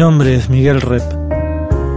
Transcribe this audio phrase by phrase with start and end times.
[0.00, 1.02] Nombre es Miguel Rep.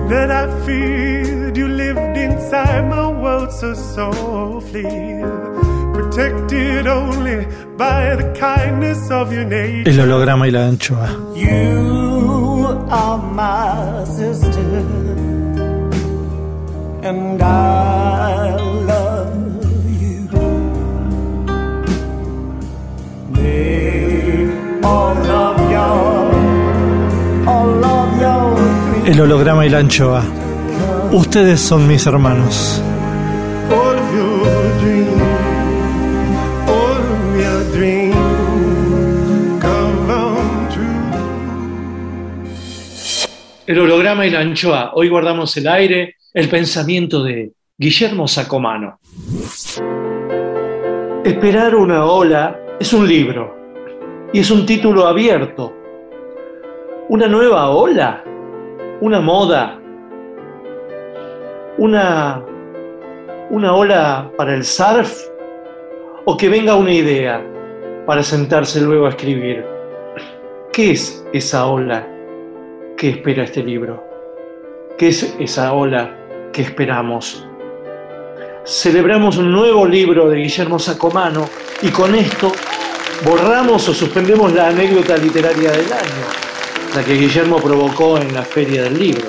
[0.10, 1.56] that I feared.
[1.56, 4.84] You lived inside my world so softly,
[5.94, 9.90] protected only by the kindness of your nature.
[9.90, 11.08] El holograma y la anchoa.
[11.34, 14.84] You are my sister,
[17.04, 18.53] and I
[29.06, 30.24] El holograma y la anchoa.
[31.12, 32.82] Ustedes son mis hermanos.
[43.68, 44.92] El holograma y la anchoa.
[44.94, 49.00] Hoy guardamos el aire, el pensamiento de Guillermo Sacomano.
[51.26, 53.54] Esperar una ola es un libro
[54.32, 55.74] y es un título abierto.
[57.10, 58.24] Una nueva ola,
[59.04, 59.78] una moda,
[61.78, 62.42] una,
[63.50, 65.28] una ola para el surf
[66.24, 67.46] o que venga una idea
[68.06, 69.66] para sentarse luego a escribir.
[70.72, 72.08] ¿Qué es esa ola
[72.96, 74.02] que espera este libro?
[74.98, 76.16] ¿Qué es esa ola
[76.54, 77.46] que esperamos?
[78.64, 81.50] Celebramos un nuevo libro de Guillermo Sacomano
[81.82, 82.54] y con esto
[83.26, 86.43] borramos o suspendemos la anécdota literaria del año,
[86.96, 89.26] la que Guillermo provocó en la Feria del Libro,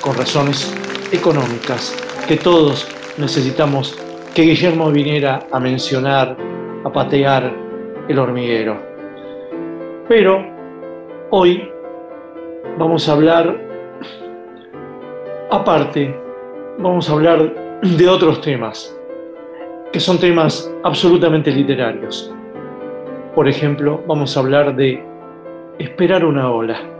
[0.00, 0.74] con razones
[1.12, 1.96] económicas
[2.26, 3.96] que todos necesitamos
[4.34, 6.36] que Guillermo viniera a mencionar,
[6.84, 7.54] a patear
[8.08, 8.82] el hormiguero.
[10.08, 10.44] Pero
[11.30, 11.70] hoy
[12.76, 13.56] vamos a hablar
[15.50, 16.12] aparte,
[16.78, 18.98] vamos a hablar de otros temas,
[19.92, 22.34] que son temas absolutamente literarios.
[23.32, 25.04] Por ejemplo, vamos a hablar de
[25.78, 26.95] esperar una ola.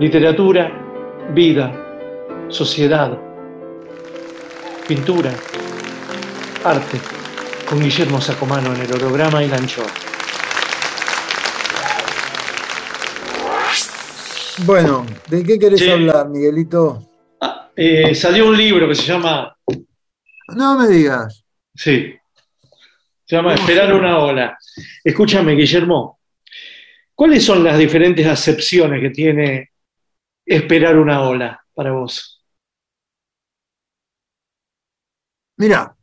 [0.00, 0.70] Literatura,
[1.34, 1.72] vida,
[2.48, 3.18] sociedad,
[4.86, 5.32] pintura,
[6.64, 6.98] arte,
[7.68, 9.86] con Guillermo Sacomano en el holograma y la anchoa.
[14.64, 15.90] Bueno, ¿de qué querés Sí.
[15.90, 17.04] hablar, Miguelito?
[17.40, 19.56] Ah, eh, salió un libro que se llama,
[20.54, 21.44] No me digas.
[21.74, 22.14] sí,
[23.24, 24.56] se llama ¿Cómo Esperar una ola.
[25.04, 26.18] Escúchame, Guillermo,
[27.14, 29.70] ¿cuáles son las diferentes acepciones que tiene
[30.48, 32.42] esperar una ola para vos?
[35.56, 35.96] Mira,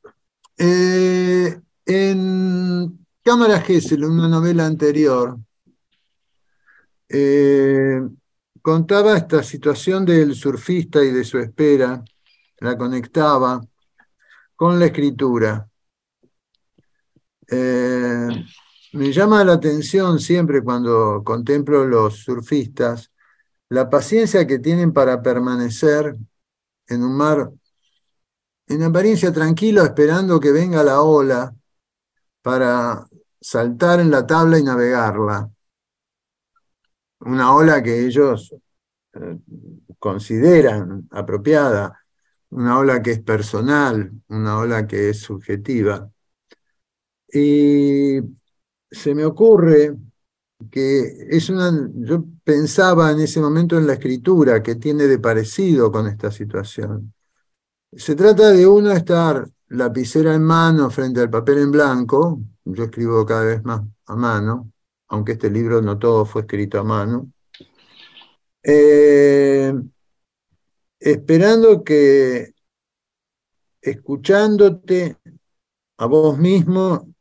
[0.57, 5.37] eh, en Cámara Gesell, una novela anterior,
[7.09, 8.01] eh,
[8.61, 12.03] contaba esta situación del surfista y de su espera,
[12.59, 13.61] la conectaba
[14.55, 15.67] con la escritura.
[17.47, 18.27] Eh,
[18.93, 23.11] me llama la atención siempre cuando contemplo los surfistas,
[23.69, 26.15] la paciencia que tienen para permanecer
[26.87, 27.51] en un mar
[28.67, 31.53] en apariencia tranquilo, esperando que venga la ola
[32.41, 33.07] para
[33.39, 35.51] saltar en la tabla y navegarla.
[37.19, 38.55] Una ola que ellos
[39.13, 39.37] eh,
[39.99, 41.99] consideran apropiada,
[42.49, 46.09] una ola que es personal, una ola que es subjetiva.
[47.31, 48.19] Y
[48.89, 49.95] se me ocurre
[50.71, 51.71] que es una,
[52.45, 57.11] pensaba en ese momento en la escritura que tiene de parecido con esta situación.
[57.91, 63.25] Se trata de uno estar lapicera en mano frente al papel en blanco, yo escribo
[63.25, 64.71] cada vez más a mano,
[65.07, 67.31] aunque este libro no todo fue escrito a mano,
[68.61, 69.73] eh,
[70.99, 72.53] esperando que,
[73.81, 75.17] escuchándote
[75.97, 77.11] a vos mismo,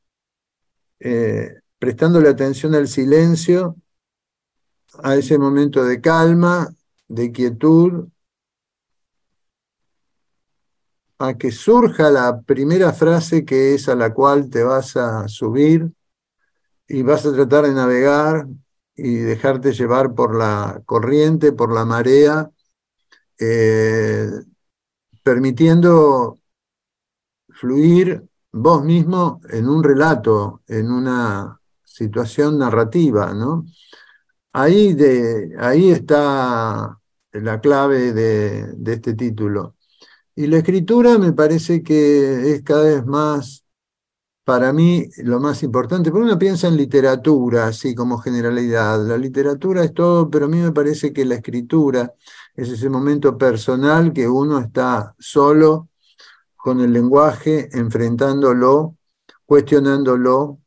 [1.00, 3.76] eh, prestándole atención al silencio,
[5.02, 6.68] a ese momento de calma,
[7.08, 8.08] de quietud,
[11.18, 15.92] a que surja la primera frase que es a la cual te vas a subir
[16.88, 18.46] y vas a tratar de navegar
[18.96, 22.50] y dejarte llevar por la corriente, por la marea,
[23.38, 24.30] eh,
[25.22, 26.38] permitiendo
[27.48, 33.66] fluir vos mismo en un relato, en una situación narrativa, ¿no?
[34.56, 37.00] Ahí, de, ahí está
[37.32, 39.76] la clave de, de este título.
[40.36, 43.64] Y la escritura me parece que es cada vez más,
[44.44, 49.04] para mí, lo más importante, porque uno piensa en literatura, así como generalidad.
[49.06, 52.14] La literatura es todo, pero a mí me parece que la escritura
[52.54, 55.88] es ese momento personal que uno está solo
[56.56, 58.96] con el lenguaje, enfrentándolo,
[59.46, 60.60] cuestionándolo,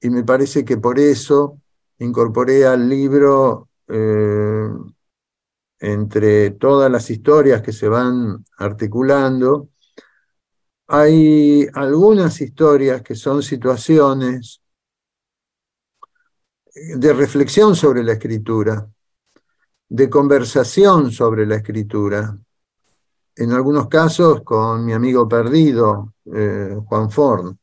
[0.00, 1.60] y me parece que por eso
[1.98, 4.68] incorporé al libro eh,
[5.80, 9.68] entre todas las historias que se van articulando,
[10.86, 14.60] hay algunas historias que son situaciones
[16.74, 18.88] de reflexión sobre la escritura,
[19.88, 22.36] de conversación sobre la escritura,
[23.36, 27.58] en algunos casos con mi amigo perdido, eh, Juan Forn.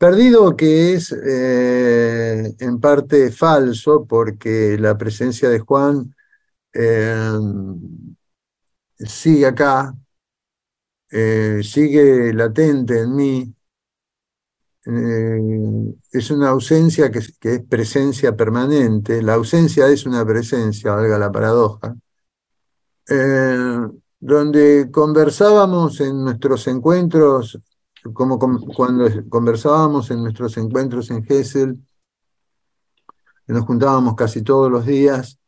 [0.00, 6.14] Perdido que es eh, en parte falso porque la presencia de Juan
[6.72, 8.16] Em,
[8.98, 9.94] sigue acá,
[11.10, 13.54] eh, sigue latente en mí.
[14.86, 19.22] Eh, es una ausencia que, es presencia permanente.
[19.22, 21.96] La ausencia es una presencia, valga la paradoja.
[23.08, 23.88] Eh,
[24.20, 27.58] donde conversábamos en nuestros encuentros,
[28.12, 31.78] como cuando conversábamos en nuestros encuentros en Hessel,
[33.46, 35.40] nos juntábamos casi todos los días,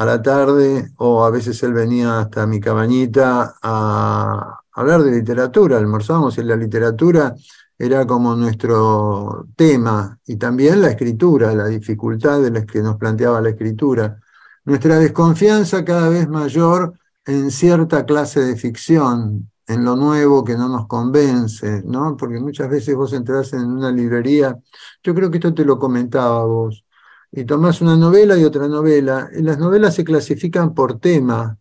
[0.00, 5.76] a la tarde o a veces él venía hasta mi cabañita a hablar de literatura,
[5.76, 7.34] almorzábamos y la literatura
[7.78, 13.42] era como nuestro tema y también la escritura, la dificultad de las que nos planteaba
[13.42, 14.18] la escritura.
[14.64, 16.94] Nuestra desconfianza cada vez mayor
[17.26, 22.16] en cierta clase de ficción, en lo nuevo que no nos convence, ¿no?
[22.16, 24.58] Porque muchas veces vos entras en una librería,
[25.02, 26.84] yo creo que esto te lo comentaba vos,
[27.30, 31.56] y tomás una novela y otra novela, y las novelas se clasifican por tema.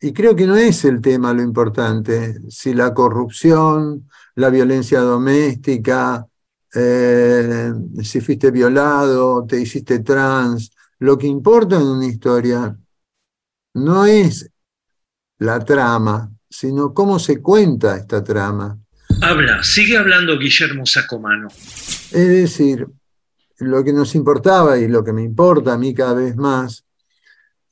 [0.00, 6.26] Y creo que no es el tema lo importante, si la corrupción, la violencia doméstica,
[6.74, 7.72] eh,
[8.02, 12.76] si fuiste violado, te hiciste trans, lo que importa en una historia
[13.74, 14.50] no es
[15.38, 18.78] la trama, sino cómo se cuenta esta trama.
[19.20, 21.48] Habla, sigue hablando Guillermo Sacomano.
[21.48, 22.86] Es decir,
[23.58, 26.84] lo que nos importaba y lo que me importa a mí cada vez más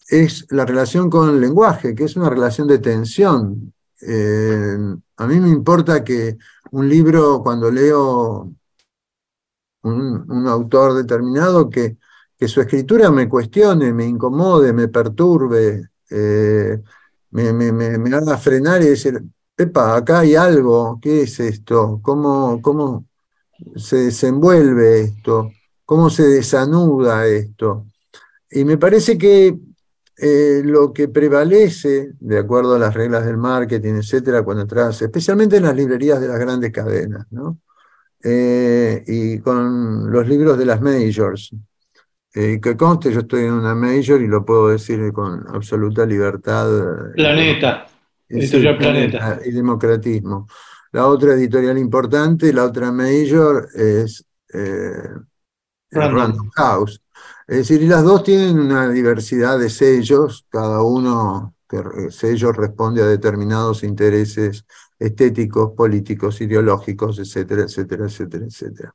[0.09, 3.73] es la relación con el lenguaje, que es una relación de tensión.
[4.01, 4.77] Eh,
[5.17, 6.37] a mí me importa que
[6.73, 8.53] un libro, cuando leo
[9.83, 11.99] un, autor determinado, que,
[12.37, 16.83] que, su escritura me cuestione, me incomode, me perturbe, eh,
[17.33, 19.23] me, me, me, haga frenar y decir,
[19.57, 22.01] Epa, acá hay algo, ¿qué es esto?
[22.03, 23.07] ¿Cómo, cómo
[23.77, 25.51] se desenvuelve esto?
[25.93, 27.87] cómo se desanuda esto.
[28.51, 29.59] Y me parece que
[30.17, 35.59] eh, lo que prevalece, de acuerdo a las reglas del marketing, etcétera, cuando entras, especialmente
[35.59, 37.59] en las librerías de las grandes cadenas, ¿no?
[38.25, 41.55] Eh, y con los libros de las majors.
[42.35, 47.13] Eh, que conste, yo estoy en una major y lo puedo decir con absoluta libertad.
[47.15, 47.87] Planeta,
[48.29, 49.41] editorial Planeta.
[49.45, 50.47] Y democratismo.
[50.93, 54.25] La otra editorial importante, la otra major es
[55.91, 56.51] Random.
[56.57, 57.03] House.
[57.47, 63.03] Es decir, y las dos tienen una diversidad de sellos, cada uno que sello responde
[63.03, 64.65] a determinados intereses
[64.99, 68.95] estéticos, políticos, ideológicos, etcétera, etcétera, etcétera, etcétera.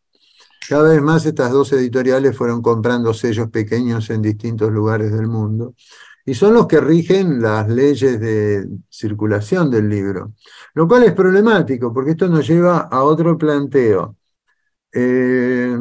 [0.69, 5.75] Cada vez más estas dos editoriales fueron comprando sellos pequeños en distintos lugares del mundo
[6.25, 10.33] y son los que rigen las leyes de circulación del libro,
[10.73, 14.17] lo cual es problemático porque esto nos lleva a otro planteo.
[14.91, 15.77] Eh,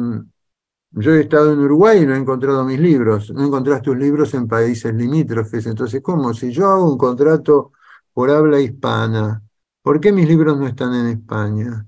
[0.91, 3.29] yo he estado en Uruguay y no he encontrado mis libros.
[3.31, 5.65] No encontraste tus libros en países limítrofes.
[5.67, 6.33] Entonces, ¿cómo?
[6.33, 7.71] Si yo hago un contrato
[8.13, 9.43] por habla hispana,
[9.81, 11.85] ¿por qué mis libros no están en España?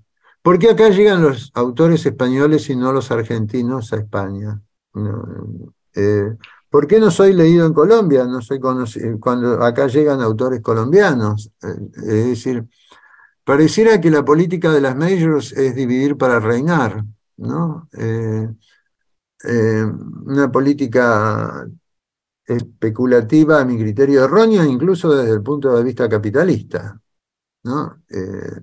[0.49, 4.59] ¿Por qué acá llegan los autores españoles y no los argentinos a España?
[5.93, 6.35] Eh,
[6.71, 8.25] ¿Por qué no soy leído en Colombia?
[8.25, 11.51] No soy conocido, cuando acá llegan autores colombianos.
[11.61, 12.65] Eh, es decir,
[13.43, 17.05] pareciera que la política de las majors es dividir para reinar,
[17.37, 17.87] ¿no?
[17.95, 18.49] Eh,
[19.43, 19.85] eh,
[20.25, 21.67] una política
[22.43, 26.99] especulativa, a mi criterio errónea, incluso desde el punto de vista capitalista.
[27.63, 28.01] ¿no?
[28.09, 28.61] Eh,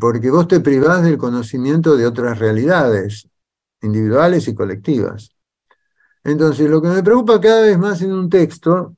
[0.00, 3.28] porque vos te privás del conocimiento de otras realidades,
[3.82, 5.30] individuales y colectivas.
[6.24, 8.96] Entonces, lo que me preocupa cada vez más en un texto,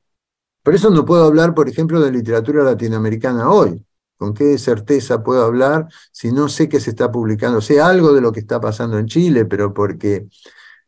[0.63, 3.85] por eso no puedo hablar, por ejemplo, de literatura latinoamericana hoy.
[4.17, 7.61] ¿Con qué certeza puedo hablar si no sé qué se está publicando?
[7.61, 10.29] Sé algo de lo que está pasando en Chile, pero porque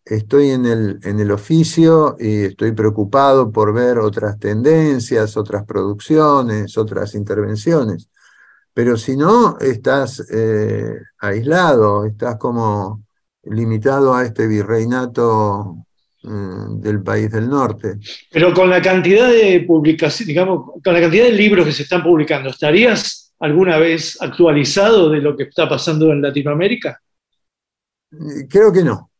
[0.04, 6.78] estoy en el, en el oficio y estoy preocupado por ver otras tendencias, otras producciones,
[6.78, 8.08] otras intervenciones.
[8.78, 13.02] Pero si no, estás eh, aislado, estás como
[13.42, 15.84] limitado a este virreinato
[16.22, 17.98] mm, del país del norte.
[18.30, 22.04] Pero con la cantidad de publicaciones, digamos, con la cantidad de libros que se están
[22.04, 27.02] publicando, ¿estarías alguna vez actualizado de lo que está pasando en Latinoamérica?
[28.12, 29.10] Eh, creo que no.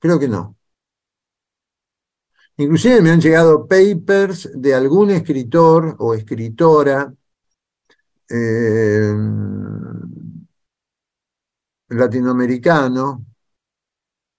[0.00, 0.56] Creo que no.
[2.56, 7.14] Inclusive me han llegado papers de algún escritor o escritora
[8.30, 9.14] eh,
[11.88, 13.24] latinoamericano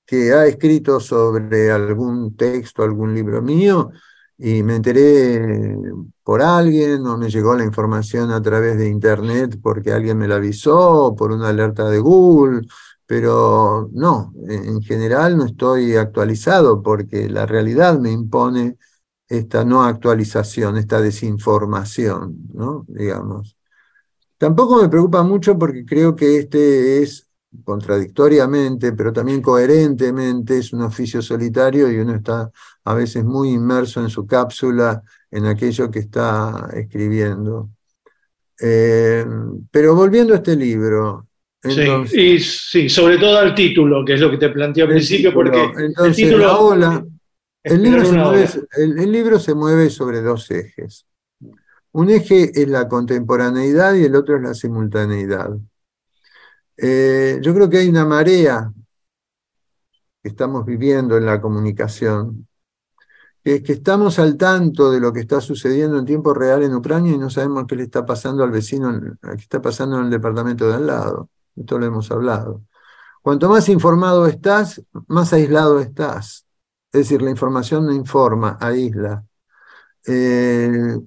[0.06, 3.92] que ha escrito sobre algún texto, algún libro mío,
[4.38, 5.77] y me enteré
[6.24, 10.36] por alguien o me llegó la información a través de internet porque alguien me la
[10.36, 12.68] avisó, por una alerta de Google,
[13.06, 18.77] pero no, en general no estoy actualizado porque la realidad me impone
[19.27, 22.86] esta no actualización, esta desinformación, ¿no?
[22.88, 23.56] Digamos.
[24.38, 27.30] Tampoco me preocupa mucho porque creo que este es
[27.63, 32.51] contradictoriamente, pero también coherentemente, es un oficio solitario y uno está
[32.84, 35.01] a veces muy inmerso en su cápsula,
[35.32, 37.70] en aquello que está escribiendo.
[38.60, 39.25] Eh,
[39.72, 41.27] pero volviendo a este libro,
[41.62, 45.34] sí, y sí, sobre todo al título, que es lo que te planteé al principio,
[45.34, 46.74] porque el título...
[47.63, 51.06] el, libro se mueve, el, libro se mueve sobre dos ejes.
[51.96, 55.52] Un eje es la contemporaneidad y el otro es la simultaneidad.
[56.75, 58.74] Eh, yo creo que hay una marea
[60.22, 62.50] que estamos viviendo en la comunicación,
[63.42, 66.75] que es que estamos al tanto de lo que está sucediendo en tiempo real en
[66.75, 70.10] Ucrania y no sabemos qué le está pasando al vecino, qué está pasando en el
[70.10, 71.30] departamento de al lado.
[71.56, 72.62] Esto lo hemos hablado.
[73.22, 76.46] Cuanto más informado estás, más aislado estás.
[76.92, 79.24] Es decir, la información no informa, aísla.
[80.06, 81.00] Eh,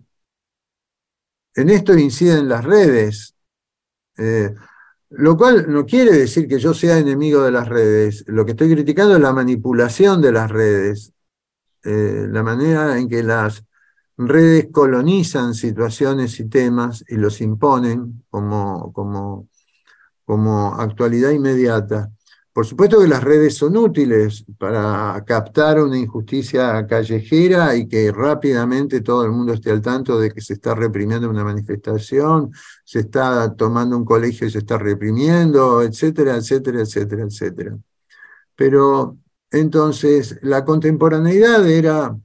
[1.60, 3.34] en esto inciden las redes,
[4.16, 4.54] eh,
[5.10, 8.24] lo cual no quiere decir que yo sea enemigo de las redes.
[8.26, 11.12] Lo que estoy criticando es la manipulación de las redes,
[11.84, 13.64] eh, la manera en que las
[14.16, 19.48] redes colonizan situaciones y temas y los imponen como, como
[20.28, 22.12] como actualidad inmediata.
[22.58, 29.00] Por supuesto que las redes son útiles para captar una injusticia callejera y que rápidamente
[29.00, 32.50] todo el mundo esté al tanto de que se está reprimiendo una manifestación,
[32.84, 37.78] se está tomando un colegio y se está reprimiendo, etcétera, etcétera, etcétera, etcétera.
[38.56, 39.18] Pero
[39.52, 42.18] entonces la contemporaneidad era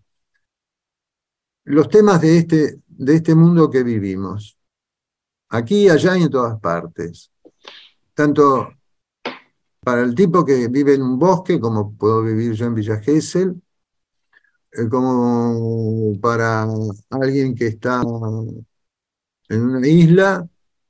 [1.66, 4.58] los temas de este, de este mundo que vivimos,
[5.50, 7.30] aquí, allá y en todas partes
[8.14, 8.70] tanto
[9.84, 13.62] para el tipo que vive en un bosque, como puedo vivir yo en Villa Gesell,
[14.72, 16.68] eh, como para
[17.10, 18.02] alguien que está
[19.50, 20.48] en una isla,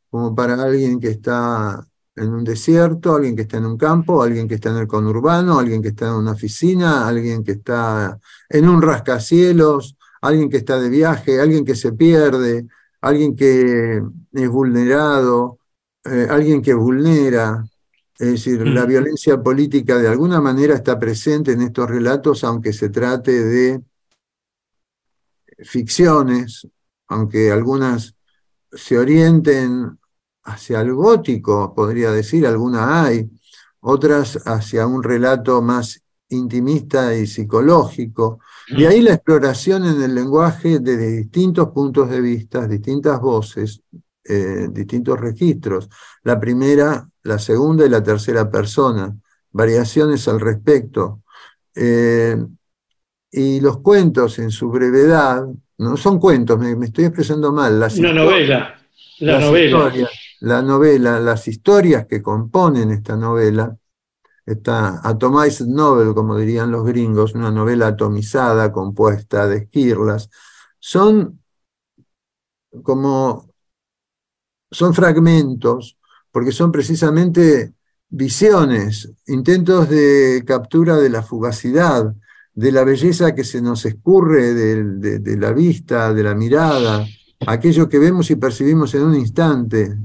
[0.09, 1.85] como para alguien que está
[2.15, 5.59] en un desierto, alguien que está en un campo, alguien que está en el conurbano,
[5.59, 8.19] alguien que está en una oficina, alguien que está
[8.49, 12.67] en un rascacielos, alguien que está de viaje, alguien que se pierde,
[13.01, 14.01] alguien que
[14.33, 15.59] es vulnerado,
[16.05, 17.65] eh, alguien que vulnera,
[18.19, 18.87] es decir, la mm.
[18.87, 23.81] violencia política de alguna manera está presente en estos relatos, aunque se trate de
[25.59, 26.67] ficciones,
[27.07, 28.15] aunque algunas
[28.71, 29.97] se orienten
[30.43, 33.29] hacia el gótico, podría decir, alguna hay,
[33.79, 38.39] otras hacia un relato más intimista y psicológico.
[38.67, 43.81] Y ahí la exploración en el lenguaje desde distintos puntos de vista, distintas voces,
[44.23, 45.89] eh, distintos registros.
[46.23, 49.15] La primera, la segunda y la tercera persona,
[49.51, 51.21] variaciones al respecto.
[51.75, 52.37] Eh,
[53.31, 55.43] y los cuentos en su brevedad,
[55.77, 57.79] no son cuentos, me, estoy expresando mal.
[57.79, 58.79] Las Una novela,
[59.19, 59.91] la novela.
[60.41, 63.75] la novela, las historias que componen esta novela,
[64.45, 70.29] esta atomized novel, como dirían los gringos, una novela atomizada, compuesta de esquirlas,
[70.79, 71.39] son
[72.83, 73.49] como
[74.69, 75.97] son fragmentos,
[76.33, 77.73] porque son precisamente
[78.09, 82.13] visiones, intentos de captura de la fugacidad,
[82.55, 87.05] de la belleza que se nos escurre de, de- de la vista, de la mirada,
[87.47, 89.95] aquello que vemos y percibimos en un instante.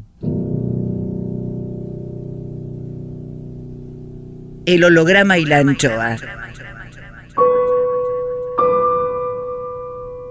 [4.67, 6.17] El holograma y la anchoa.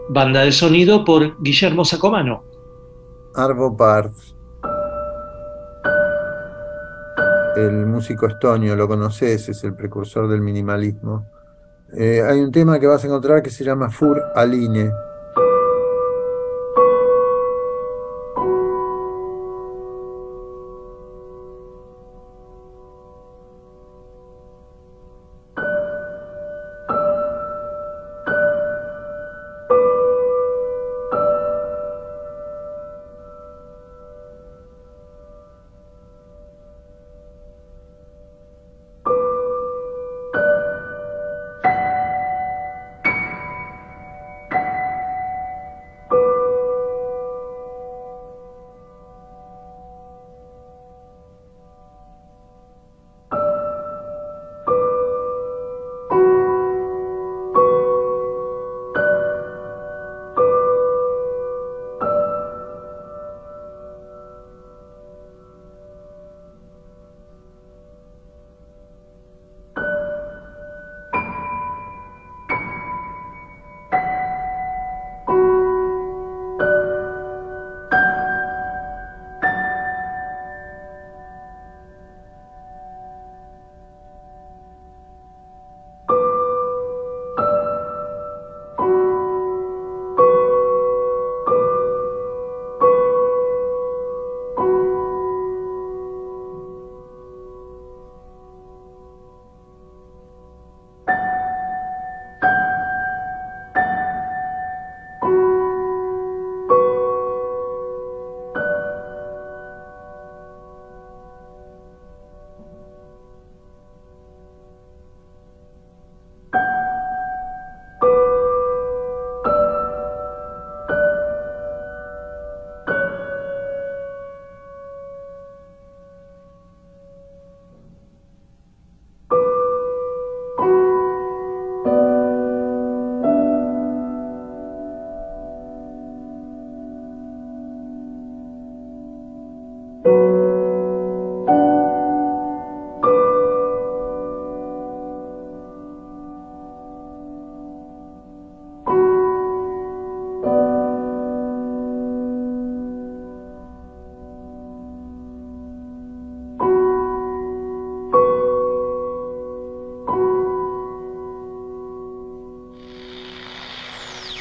[0.10, 2.44] Banda de sonido por Guillermo Sacomano.
[3.36, 4.14] Arvo Part,
[7.58, 11.26] el músico estonio, lo conoces, es el precursor del minimalismo.
[11.94, 14.92] Eh, hay un tema que vas a encontrar que se llama Fur Aline.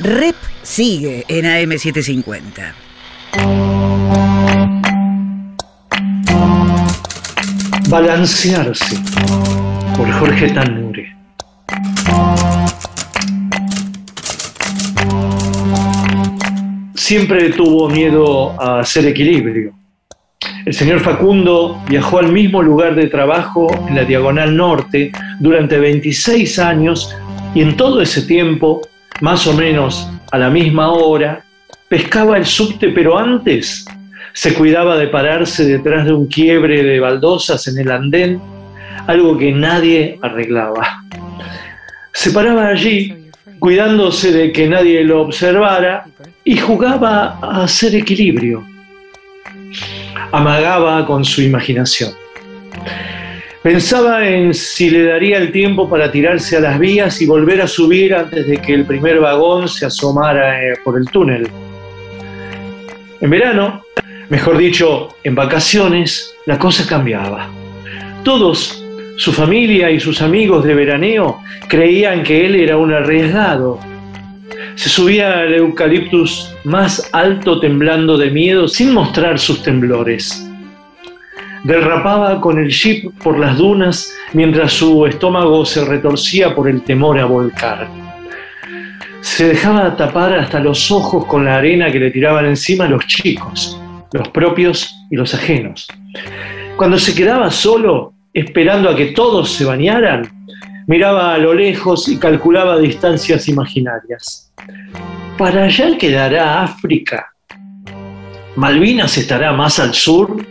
[0.06, 2.74] Rep sigue en AM750.
[7.88, 8.98] Balancearse
[9.96, 11.12] por Jorge Tanure.
[16.94, 19.74] Siempre tuvo miedo a hacer equilibrio.
[20.64, 26.60] El señor Facundo viajó al mismo lugar de trabajo en la Diagonal Norte durante 26
[26.60, 27.12] años
[27.56, 28.82] y en todo ese tiempo,
[29.20, 31.44] más o menos a la misma hora,
[31.88, 33.86] pescaba el subte, pero antes
[34.32, 38.40] se cuidaba de pararse detrás de un quiebre de baldosas en el andén,
[39.06, 41.02] algo que nadie arreglaba.
[42.12, 46.04] Se paraba allí, cuidándose de que nadie lo observara,
[46.44, 48.64] y jugaba a hacer equilibrio.
[50.32, 52.12] Amagaba con su imaginación.
[53.66, 57.66] Pensaba en si le daría el tiempo para tirarse a las vías y volver a
[57.66, 61.48] subir antes de que el primer vagón se asomara eh, por el túnel.
[63.20, 63.82] En verano,
[64.28, 67.48] mejor dicho, en vacaciones, la cosa cambiaba.
[68.22, 68.84] Todos,
[69.16, 73.80] su familia y sus amigos de veraneo, creían que él era un arriesgado.
[74.76, 80.45] Se subía al eucaliptus más alto temblando de miedo sin mostrar sus temblores.
[81.66, 87.18] Derrapaba con el jeep por las dunas mientras su estómago se retorcía por el temor
[87.18, 87.88] a volcar.
[89.20, 93.80] Se dejaba tapar hasta los ojos con la arena que le tiraban encima los chicos,
[94.12, 95.88] los propios y los ajenos.
[96.76, 100.46] Cuando se quedaba solo, esperando a que todos se bañaran,
[100.86, 104.52] miraba a lo lejos y calculaba distancias imaginarias.
[105.36, 107.32] ¿Para allá quedará África?
[108.54, 110.46] ¿Malvinas estará más al sur?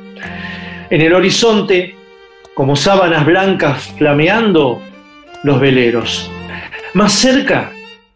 [0.90, 1.96] En el horizonte,
[2.54, 4.82] como sábanas blancas flameando,
[5.44, 6.30] los veleros.
[6.94, 7.72] Más cerca,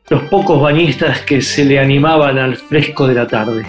[0.10, 3.66] los pocos bañistas que se le animaban al fresco de la tarde.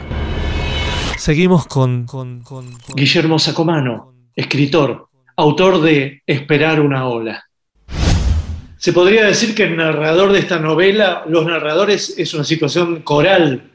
[1.18, 7.44] Seguimos con, con, con, con Guillermo Sacomano, escritor, autor de Esperar una ola.
[8.78, 13.71] Se podría decir que el narrador de esta novela, los narradores, es una situación coral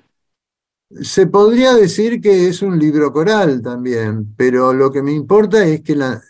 [0.90, 5.83] se podría decir que es un libro coral también, pero lo que me importa es
[5.83, 6.22] que la,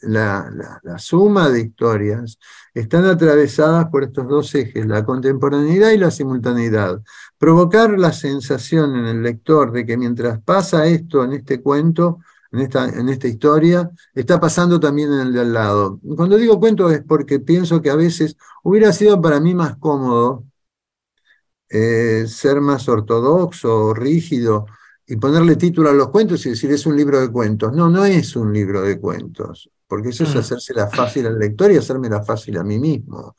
[0.99, 2.38] suma de historias
[2.73, 7.03] están atravesadas por estos dos ejes, la contemporaneidad y la simultaneidad.
[7.38, 12.21] Provocar la sensación en el lector de que mientras pasa esto en este cuento,
[12.53, 16.01] en esta, en esta historia, está pasando también en el de al lado.
[16.16, 20.45] Cuando digo cuento es porque pienso que a veces hubiera sido para mí más cómodo
[21.68, 24.66] eh, ser más ortodoxo o rígido
[25.07, 27.72] y ponerle título a los cuentos y decir es un libro de cuentos.
[27.72, 30.38] No, no es un libro de cuentos, porque eso es mm.
[30.38, 33.37] hacérsela fácil al lector y hacérmela fácil a mí mismo.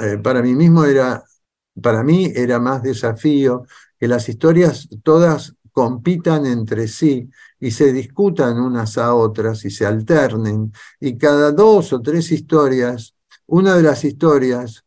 [0.00, 1.22] Eh, para mí mismo era,
[1.80, 3.66] para mí era más desafío
[3.98, 9.86] que las historias todas compitan entre sí y se discutan unas a otras y se
[9.86, 13.14] alternen y cada dos o tres historias,
[13.46, 14.84] una de las historias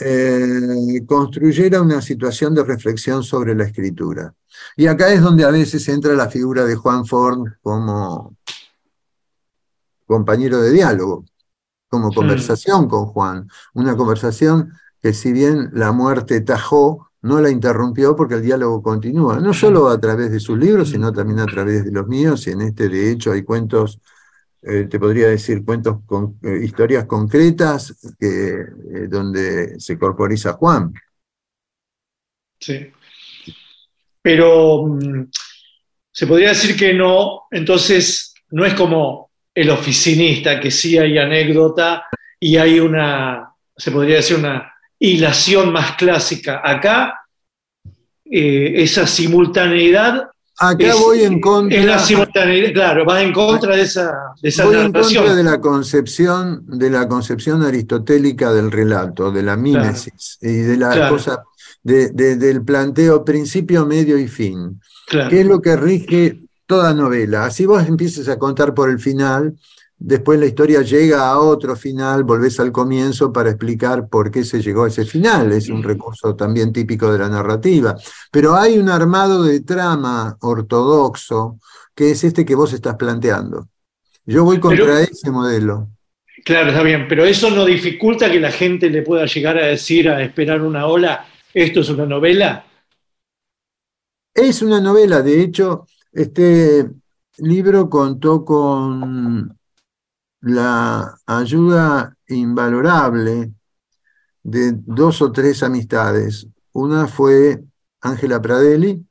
[0.00, 4.34] eh, construyera una situación de reflexión sobre la escritura.
[4.76, 8.36] Y acá es donde a veces entra la figura de Juan Ford como
[10.06, 11.24] compañero de diálogo,
[11.88, 18.16] como conversación con Juan, una conversación que si bien la muerte tajó, no la interrumpió
[18.16, 21.84] porque el diálogo continúa, no solo a través de sus libros, sino también a través
[21.84, 24.00] de los míos, y en este de hecho hay cuentos
[24.62, 30.92] eh, te podría decir cuentos con eh, historias concretas que, eh, donde se corporiza Juan.
[32.60, 32.90] Sí.
[34.20, 35.30] Pero mm,
[36.12, 42.04] se podría decir que no, entonces no es como el oficinista, que sí hay anécdota
[42.38, 46.60] y hay una, se podría decir, una hilación más clásica.
[46.62, 47.18] Acá,
[48.24, 50.28] esa simultaneidad
[50.62, 51.78] Acá voy en contra.
[51.78, 55.42] Es la simultaneidad, claro, vas en contra de esa, de esa voy en contra de
[55.42, 61.44] la concepción, de la concepción aristotélica del relato, de la mímesis y de la cosa,
[61.82, 64.78] del planteo principio, medio y fin.
[65.08, 67.46] Que es lo que rige toda novela.
[67.46, 69.54] Así vos empieces a contar por el final,
[70.02, 74.62] Después la historia llega a otro final, volvés al comienzo para explicar por qué se
[74.62, 75.52] llegó a ese final.
[75.52, 77.94] Es un recurso también típico de la narrativa.
[78.32, 81.58] Pero hay un armado de trama ortodoxo
[81.94, 83.68] que es este que vos estás planteando.
[84.24, 85.88] Yo voy contra ese modelo.
[86.46, 90.08] Claro, está bien, pero eso no dificulta que la gente le pueda llegar a decir,
[90.08, 92.64] a esperar una ola, esto es una novela.
[94.32, 96.88] Es una novela, de hecho, este
[97.36, 99.59] libro contó con
[100.40, 103.52] la ayuda invalorable
[104.42, 106.46] de dos o tres amistades.
[106.72, 107.62] Una fue
[108.00, 109.06] Ángela Pradelli,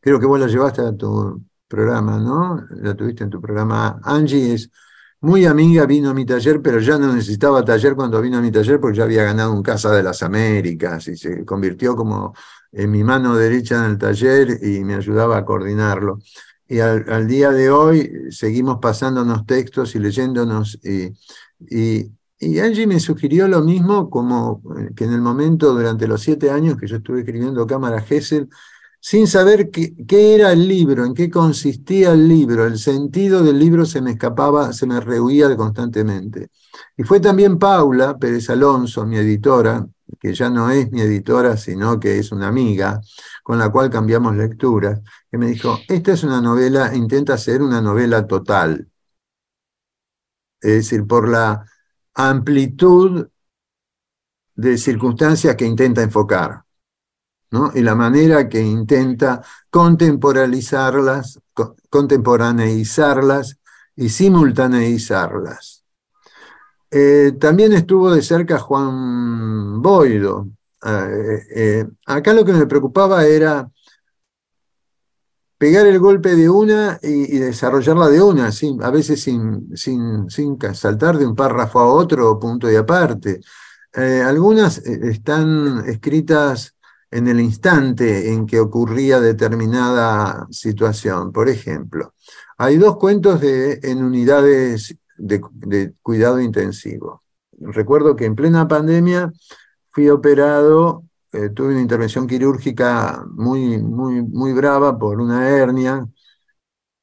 [0.00, 2.66] creo que vos la llevaste a tu programa, ¿no?
[2.70, 4.00] La tuviste en tu programa.
[4.02, 4.70] Angie es
[5.20, 8.50] muy amiga, vino a mi taller, pero ya no necesitaba taller cuando vino a mi
[8.50, 12.34] taller porque ya había ganado un Casa de las Américas y se convirtió como
[12.72, 16.18] en mi mano derecha en el taller y me ayudaba a coordinarlo
[16.72, 20.78] y al, día de hoy seguimos pasándonos textos y leyéndonos.
[20.82, 21.12] Y,
[21.60, 24.62] y, Angie me sugirió lo mismo como
[24.96, 28.48] que en el momento, durante los siete años que yo estuve escribiendo Cámara Gesell,
[28.98, 33.58] sin saber qué, qué, era el libro, en qué consistía el libro, el sentido del
[33.58, 36.48] libro se me escapaba, se me rehuía constantemente.
[36.96, 39.86] Y fue también Paula Pérez Alonso, mi editora,
[40.20, 43.00] que ya no es mi editora, sino que es una amiga,
[43.42, 47.80] con la cual cambiamos lecturas, que me dijo, esta es una novela, intenta ser una
[47.80, 48.88] novela total.
[50.60, 51.64] Es decir, por la
[52.14, 53.28] amplitud
[54.54, 56.64] de circunstancias que intenta enfocar.
[57.52, 57.70] ¿no?
[57.74, 61.38] y la manera que intenta contemporalizarlas,
[61.90, 63.58] contemporaneizarlas
[63.94, 65.81] y simultaneizarlas.
[66.94, 70.48] Eh, también estuvo de cerca Juan Boido.
[70.84, 73.70] Eh, eh, acá lo que me preocupaba era
[75.56, 78.50] pegar el golpe de una y, desarrollarla de una,
[78.82, 83.40] a veces sin, sin, sin, saltar de un párrafo a otro, punto y aparte.
[83.94, 86.76] algunas están escritas
[87.10, 91.32] en el instante en que ocurría determinada situación.
[91.32, 92.14] Por ejemplo,
[92.58, 97.22] hay dos cuentos de, en unidades de, cuidado intensivo.
[97.60, 99.32] Recuerdo que en plena pandemia
[99.90, 106.06] fui operado, eh, tuve una intervención quirúrgica muy, muy, muy brava por una hernia,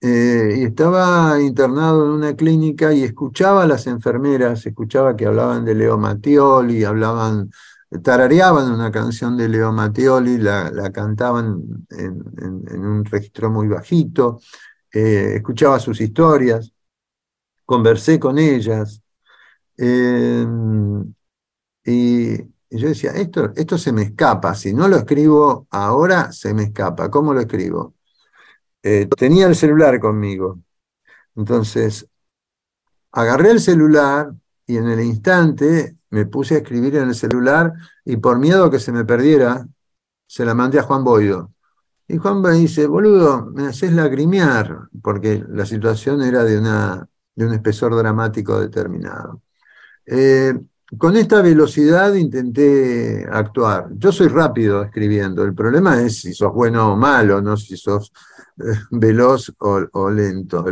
[0.02, 5.66] eh, y estaba internado en una clínica y escuchaba a las enfermeras, escuchaba que hablaban
[5.66, 7.50] de Leo Mattioli, hablaban
[8.04, 14.40] tarareaban una canción de Leo Mattioli, la, cantaban en, un registro muy bajito,
[14.94, 16.72] eh, escuchaba sus historias,
[17.70, 19.04] conversé con ellas,
[19.78, 21.14] em,
[21.86, 22.38] y,
[22.72, 27.12] yo decía, esto, esto se me escapa, si no lo escribo ahora, se me escapa,
[27.12, 27.94] ¿cómo lo escribo?
[28.84, 30.60] Eh, tenía el celular conmigo,
[31.36, 32.08] entonces
[33.12, 34.34] agarré el celular
[34.66, 38.72] y en el instante me puse a escribir en el celular y por miedo a
[38.72, 39.68] que se me perdiera,
[40.28, 41.54] se la mandé a Juan Boido.
[42.08, 47.08] Y Juan me dice, boludo, me haces lagrimear, porque la situación era de, una,
[47.40, 49.42] de un espesor dramático determinado.
[50.06, 50.54] Eh,
[50.98, 53.88] con esta velocidad intenté actuar.
[53.92, 58.12] Yo soy rápido escribiendo, el problema es si sos bueno o malo, no si sos
[58.58, 60.66] eh, veloz o, lento,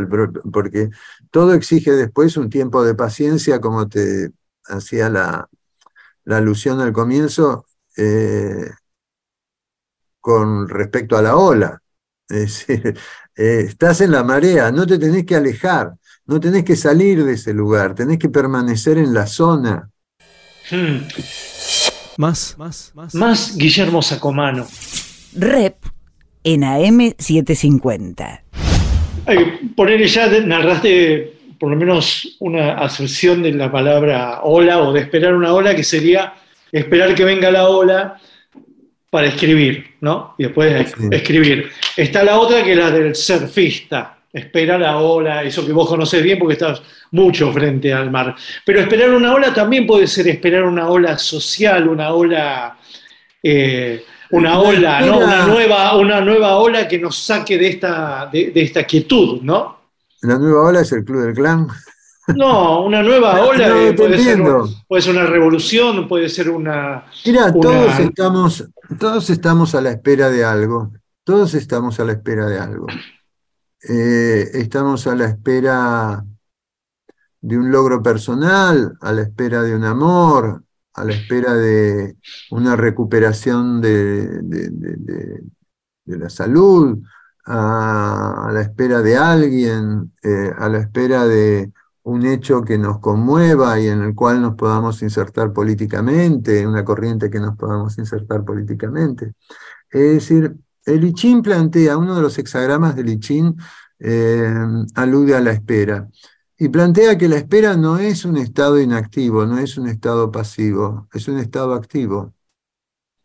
[0.52, 0.90] porque
[1.30, 4.32] todo exige después un tiempo de paciencia, como te
[4.66, 5.48] hacía la,
[6.26, 7.64] alusión al comienzo
[7.96, 8.70] eh,
[10.20, 11.80] con respecto a la ola.
[13.34, 15.94] Estás en la marea, no te tenés que alejar,
[16.28, 19.90] no tenés que salir de ese lugar, tenés que permanecer en la zona.
[20.70, 20.98] Hmm.
[22.18, 23.14] Más, más, más.
[23.14, 24.66] Más Guillermo Sacomano.
[25.34, 25.76] Rep
[26.44, 28.42] en AM750.
[29.74, 35.34] Ponerle ya, narraste por lo menos una acepción de la palabra ola o de esperar
[35.34, 36.34] una ola, que sería
[36.70, 38.20] esperar que venga la ola
[39.10, 40.34] para escribir, ¿no?
[40.36, 41.70] Y después escribir.
[41.96, 46.22] Está la otra que es la del surfista, espera la ola, eso que vos conocés
[46.22, 48.34] bien porque estás mucho frente al mar.
[48.64, 52.76] Pero esperar una ola también puede ser esperar una ola social, una ola...
[53.42, 55.18] Eh, una ola, ¿no?
[55.18, 59.78] Una nueva, una nueva ola que nos saque de esta, de esta quietud, ¿no?
[60.22, 61.68] La nueva ola es el Club del Clan.
[62.34, 64.40] No, una nueva ola puede, ser,
[65.10, 67.04] una revolución, puede ser una.
[67.24, 68.64] Mira, Todos, estamos,
[68.98, 70.90] todos estamos a la espera de algo.
[71.24, 72.86] Todos estamos a la espera de algo.
[73.82, 76.24] Eh, estamos a la espera
[77.40, 80.64] de un logro personal, a la espera de un amor,
[80.94, 82.16] a la espera de
[82.50, 84.42] una recuperación de,
[86.06, 86.98] la salud,
[87.46, 93.78] a, la espera de alguien, eh, a la espera de un hecho que nos conmueva
[93.78, 99.34] y en el cual nos podamos insertar políticamente, una corriente que nos podamos insertar políticamente.
[99.90, 100.56] Es decir,
[100.88, 103.20] el I plantea, uno de los hexagramas del I
[104.00, 104.54] eh,
[104.94, 106.08] alude a la espera
[106.58, 111.08] y plantea que la espera no es un estado inactivo, no es un estado pasivo,
[111.12, 112.34] es un estado activo.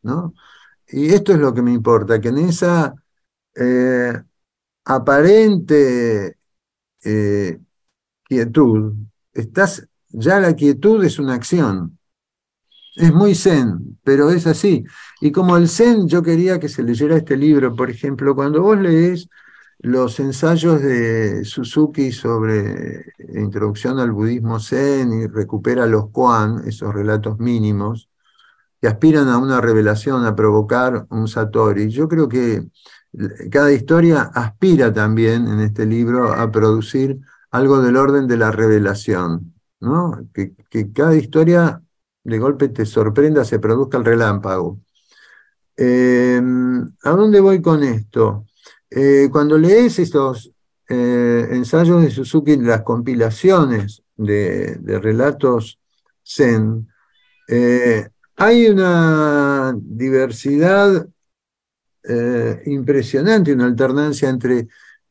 [0.03, 0.33] ¿no?
[0.87, 2.93] Y esto es lo que me importa, que en esa
[3.55, 4.13] eh,
[4.85, 6.37] aparente
[7.03, 7.59] eh,
[8.23, 8.93] quietud,
[9.33, 11.97] estás, ya la quietud es una acción.
[12.95, 14.83] Es muy zen, pero es así.
[15.21, 18.77] Y como el zen, yo quería que se leyera este libro, por ejemplo, cuando vos
[18.79, 19.29] lees
[19.79, 27.39] los ensayos de Suzuki sobre introducción al budismo zen y recupera los koan, esos relatos
[27.39, 28.09] mínimos,
[28.79, 31.89] que aspiran a una revelación, a provocar un satori.
[31.89, 32.63] Yo creo que
[33.51, 37.19] cada historia aspira también en este libro a producir
[37.51, 40.27] algo del orden de la revelación, ¿no?
[40.33, 40.53] que,
[40.91, 41.82] cada historia
[42.23, 44.79] de golpe te sorprenda, se produzca el relámpago.
[45.75, 46.41] Eh,
[47.03, 48.45] ¿A dónde voy con esto?
[48.95, 50.51] Eh, cuando lees estos
[50.87, 55.79] eh, ensayos de Suzuki, las compilaciones de, relatos
[56.23, 56.87] zen,
[57.47, 61.07] eh, hay una diversidad
[62.65, 64.67] impresionante, una alternancia entre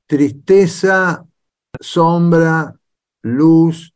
[0.06, 1.24] tristeza,
[1.80, 2.74] sombra,
[3.22, 3.94] luz,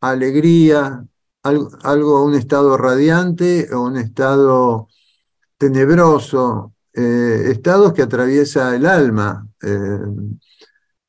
[0.00, 1.04] alegría,
[1.42, 4.88] algo, algo un estado radiante o un estado
[5.58, 9.46] tenebroso, eh, estados que atraviesa el alma.
[9.62, 9.98] Eh,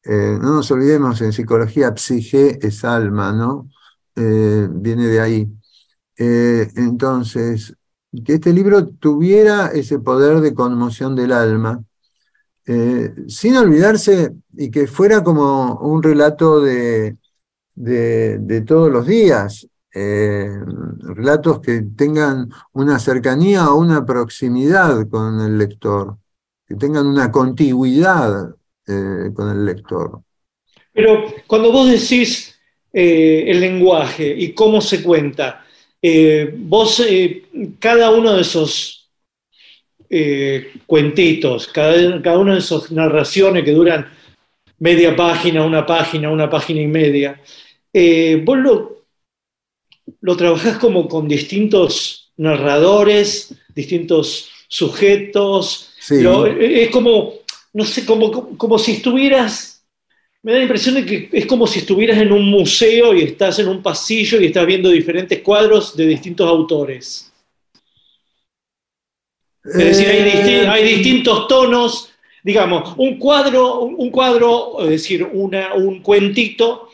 [0.06, 3.69] eh, no nos olvidemos, en psicología, psique es alma, ¿no?
[4.15, 5.48] Viene de ahí.
[6.15, 7.74] Entonces,
[8.24, 11.84] que este libro tuviera ese poder de conmoción del alma,
[13.28, 17.17] sin olvidarse y que fuera como un relato de,
[17.74, 20.50] de todos los días, eh,
[21.02, 26.18] relatos que tengan una cercanía o una proximidad con el lector,
[26.68, 28.56] que tengan una contigüidad
[28.88, 30.22] eh, con el lector.
[30.92, 32.60] Pero cuando vos decís
[32.92, 35.64] eh, el lenguaje y cómo se cuenta,
[36.58, 37.02] vos,
[37.80, 39.12] cada uno de esos
[40.88, 44.08] cuentitos, cada, cada una de esas narraciones que duran
[44.80, 47.40] media página, una página, una página y media,
[48.44, 48.93] vos lo,
[50.22, 56.22] lo trabajás como con distintos narradores, distintos sujetos, Sí.
[56.22, 57.34] lo- es como,
[57.74, 59.84] no sé, como, como, como si estuvieras,
[60.42, 63.60] me da la impresión de que es como si estuvieras en un museo y estás
[63.60, 67.32] en un pasillo y estás viendo diferentes cuadros de distintos autores.
[69.66, 72.10] Es decir, hay, disti- Eh, hay distintos tonos,
[72.44, 76.89] digamos, un cuadro, un cuadro, es decir, una- un cuentito,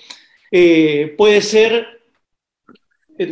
[0.51, 1.98] eh, puede ser eh,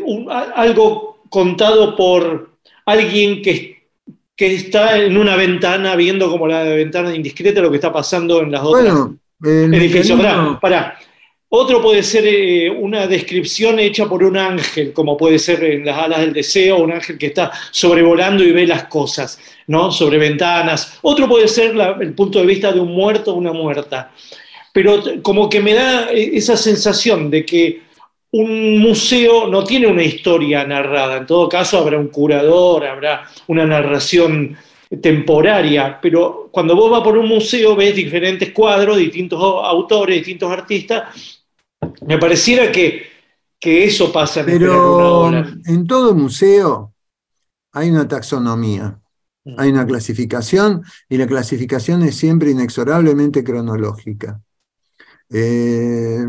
[0.04, 2.52] un- algo contado por
[2.86, 3.88] alguien que,
[4.36, 8.52] que está en una ventana viendo como la ventana indiscreta lo que está pasando en
[8.52, 9.17] las otras Bueno,
[9.73, 10.19] edificios.
[10.62, 10.97] Pará.
[11.50, 15.97] Otro puede ser eh, una descripción hecha por un ángel, como puede ser en las
[15.97, 19.89] alas del deseo, un ángel que está sobrevolando y ve las cosas, ¿no?
[19.89, 21.00] Sobre ventanas.
[21.04, 24.12] Otro puede ser la- el punto de vista de un muerto o una muerta.
[24.73, 27.82] Pero como que me da eh, esa sensación de que
[28.32, 31.18] un museo no tiene una historia narrada.
[31.18, 34.58] En todo caso, habrá un curador, habrá una narración
[35.02, 41.38] temporaria, pero cuando vos vas por un museo ves diferentes cuadros, distintos autores, distintos artistas,
[42.06, 43.04] me pareciera que,
[43.60, 46.94] que eso pasa en una Pero en todo museo
[47.74, 49.00] hay una taxonomía,
[49.58, 54.42] hay una clasificación y la clasificación es siempre inexorablemente cronológica.
[55.34, 56.24] Eh,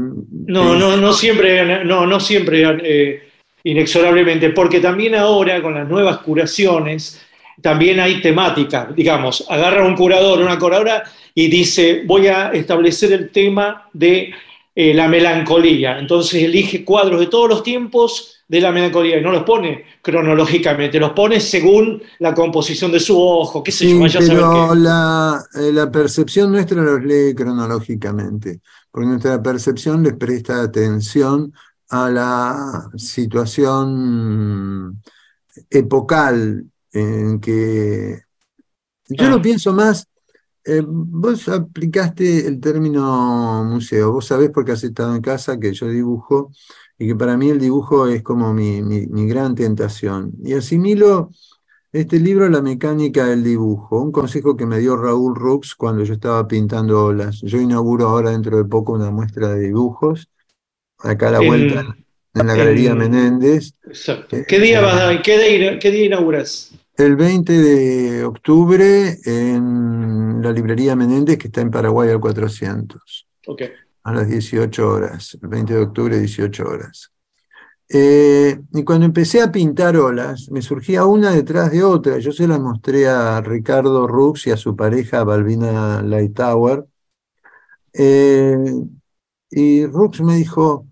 [0.47, 3.23] No, no, no siempre, no, no siempre eh,
[3.65, 7.21] inexorablemente, porque también ahora con las nuevas curaciones
[7.61, 11.03] también hay temática, digamos, agarra un curador, una curadora
[11.35, 14.33] y dice, voy a establecer el tema de
[14.81, 15.99] eh, la melancolía.
[15.99, 20.99] Entonces elige cuadros de todos los tiempos de la melancolía y no los pone cronológicamente,
[21.01, 24.43] los pone según la composición de su ojo, qué sé Sí, yo, vaya a saber
[24.43, 24.75] pero qué.
[24.75, 28.61] la, eh, la percepción nuestra los lee cronológicamente,
[28.91, 31.53] porque nuestra percepción les presta atención
[31.91, 35.03] a la situación
[35.71, 38.21] epocal en que
[39.09, 39.29] yo Ah.
[39.29, 40.07] lo pienso más,
[40.69, 45.89] eh, vos aplicaste el término museo, vos sabés porque has estado en casa que yo
[45.89, 46.51] dibujo
[46.99, 50.33] y que para mí el dibujo es como mi, mi- mi gran tentación.
[50.45, 51.31] Y asimilo
[51.93, 56.13] este libro la mecánica del dibujo, un consejo que me dio Raúl Rux cuando yo
[56.15, 57.41] estaba pintando olas.
[57.41, 60.29] Yo inauguro ahora dentro de poco una muestra de dibujos,
[60.99, 61.97] acá a la En- vuelta
[62.35, 63.73] en la Galería en- Menéndez.
[63.87, 64.37] Exacto.
[64.47, 66.73] ¿Qué día, vas a- qué día, qué día inauguras?
[66.99, 73.63] El 20 de octubre en la librería Menéndez, que está en Paraguay al 400, Ok.
[74.03, 75.39] a las 18 horas.
[75.41, 77.13] El 20 de octubre, 18 horas.
[77.89, 82.19] Eh, y cuando empecé a pintar olas, me surgía una detrás de otra.
[82.19, 86.85] Yo se las mostré a Ricardo Rux y a su pareja Balbina Lightower.
[87.95, 88.75] Eh,
[89.51, 90.87] y Rux me dijo,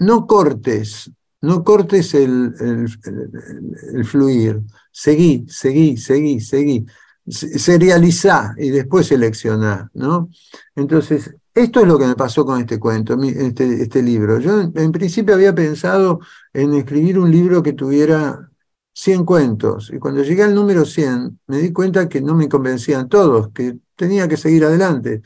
[0.00, 1.10] no cortes,
[1.40, 4.60] no cortes el, el- el- el fluir,
[4.98, 6.86] seguí, seguí, seguí, seguí,
[7.28, 10.28] Se- serializá y después seleccioná, ¿no?
[10.74, 14.38] Entonces, esto es lo que me pasó con este cuento, este, este libro.
[14.40, 16.20] Yo en, principio había pensado
[16.52, 18.50] en escribir un libro que tuviera
[18.94, 23.08] 100 cuentos, y cuando llegué al número 100 me di cuenta que no me convencían
[23.08, 25.22] todos, que tenía que seguir adelante.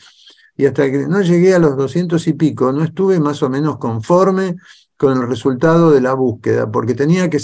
[0.56, 3.78] Y hasta que no llegué a los 200 y pico, no estuve más o menos
[3.78, 4.56] conforme
[4.98, 7.38] con el resultado de la búsqueda, porque tenía que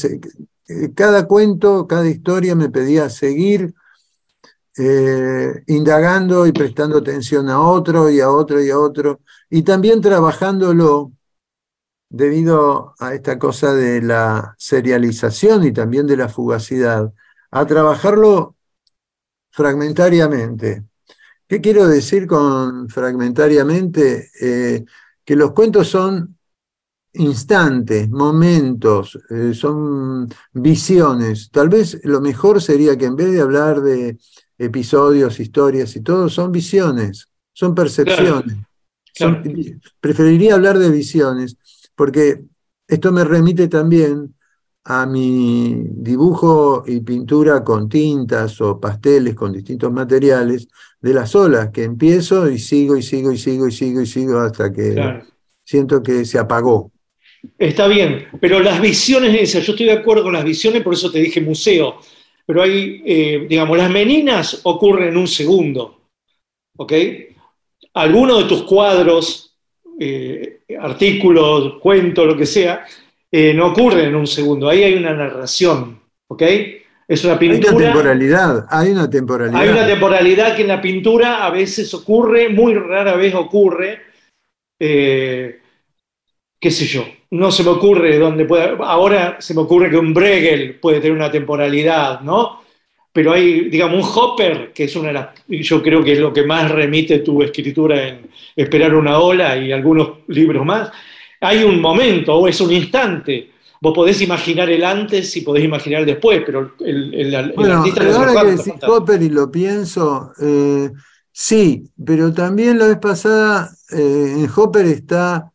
[0.95, 3.75] cada cuento, cada historia me pedía seguir
[4.77, 10.01] eh, indagando y prestando atención a otro y a otro y a otro, y también
[10.01, 11.13] trabajándolo
[12.09, 17.13] debido a esta cosa de la serialización y también de la fugacidad,
[17.51, 18.57] a trabajarlo
[19.51, 20.85] fragmentariamente.
[21.49, 24.31] ¿Qué quiero decir con fragmentariamente?
[24.41, 24.85] Eh,
[25.25, 26.38] que los cuentos son
[27.15, 31.51] instantes, momentos, eh, son visiones.
[31.51, 34.19] Tal vez lo mejor sería que en vez de hablar de
[34.59, 38.57] episodios, historias y todo, son visiones, son percepciones.
[39.15, 39.43] Claro.
[39.43, 39.43] Son-
[40.01, 41.57] preferiría hablar de visiones,
[41.97, 42.45] porque
[42.87, 44.35] esto me remite también
[44.85, 50.69] a mi dibujo y pintura con tintas o pasteles con distintos materiales
[51.01, 54.39] de las olas, que empiezo y sigo y sigo y sigo y sigo y sigo
[54.39, 55.25] hasta que Claro.
[55.65, 56.91] siento que se apagó.
[57.57, 61.11] Está bien, pero las visiones esas, yo estoy de acuerdo con las visiones, por eso
[61.11, 62.01] te dije museo,
[62.45, 66.01] pero hay, eh, digamos, las meninas ocurren en un segundo,
[66.77, 66.93] ¿ok?
[67.95, 69.55] Algunos de tus cuadros,
[69.99, 72.85] eh, artículos, cuentos, lo que sea,
[73.31, 76.43] eh, no ocurren en un segundo, ahí hay una narración, ¿ok?
[77.09, 77.87] Es una Hay una pintura.
[77.87, 79.61] temporalidad, hay una temporalidad.
[79.61, 84.01] Hay una temporalidad que en la pintura a veces ocurre, muy rara vez ocurre,
[84.79, 85.59] eh,
[86.61, 90.13] qué sé yo, no se me ocurre dónde puede, ahora se me ocurre que un
[90.15, 92.63] Bregel puede tener una temporalidad, ¿no?
[93.13, 96.33] Pero hay, digamos, un Hopper, que es una de las, yo creo que es lo
[96.33, 100.91] que más remite tu escritura en Esperar una ola y algunos libros más,
[101.41, 103.51] hay un momento o es un instante.
[103.81, 107.75] Vos podés imaginar el antes y podés imaginar el después, pero el, el- el Bueno,
[107.75, 108.75] artista no ahora que decís.
[108.87, 110.91] Hopper y lo pienso, eh,
[111.33, 115.53] sí, pero también la vez pasada eh, en Hopper está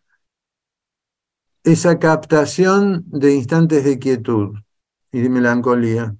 [1.64, 4.56] esa captación de instantes de quietud
[5.12, 6.16] y de melancolía.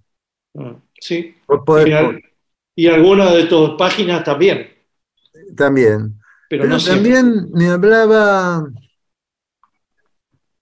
[0.54, 1.36] Mm, Sí.
[1.86, 2.22] Y, al-
[2.76, 4.70] y algunas de tus páginas también,
[5.56, 6.18] también.
[6.50, 7.12] pero, Pero no siempre.
[7.14, 8.66] también me hablaba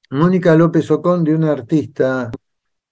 [0.10, 2.32] Mónica López Ocón de un artista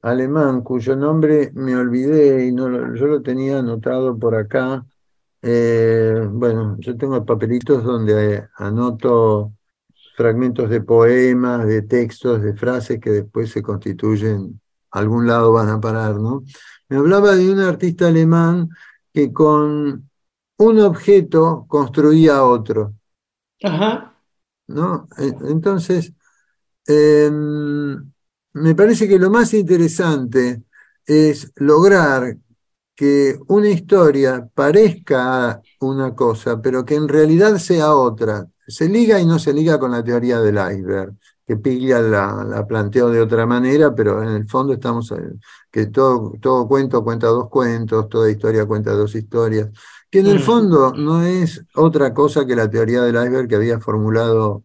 [0.01, 4.85] alemán cuyo nombre me olvidé y no lo- yo lo tenía anotado por acá.
[5.41, 9.53] Eh, bueno, yo tengo papelitos donde anoto
[10.19, 14.61] fragmentos de poemas, de textos, de frases que después se constituyen,
[14.91, 16.43] a algún lado van a parar, ¿no?
[16.89, 18.69] Me hablaba de un artista alemán
[19.13, 20.09] que con
[20.59, 22.95] un objeto construía otro.
[23.63, 24.15] Ajá.
[24.67, 25.07] ¿no?
[25.17, 26.13] E- Entonces,
[26.87, 28.11] em,
[28.53, 30.63] me parece que lo más interesante
[31.05, 32.37] es lograr
[32.95, 38.47] que una historia parezca una cosa, pero que en realidad sea otra.
[38.69, 41.13] Se liga y no se liga con la teoría del iceberg,
[41.45, 45.17] que Piglia la, la planteó de otra manera, pero en el fondo estamos, eh,
[45.71, 49.69] que todo, todo cuento cuenta dos cuentos, toda historia cuenta dos historias,
[50.11, 50.41] que en el Mm.
[50.41, 54.63] fondo no es otra cosa que la teoría del iceberg que había formulado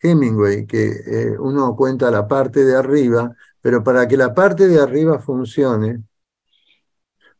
[0.00, 4.80] Hemingway, que eh, uno cuenta la parte de arriba, pero para que la parte de
[4.80, 6.02] arriba funcione,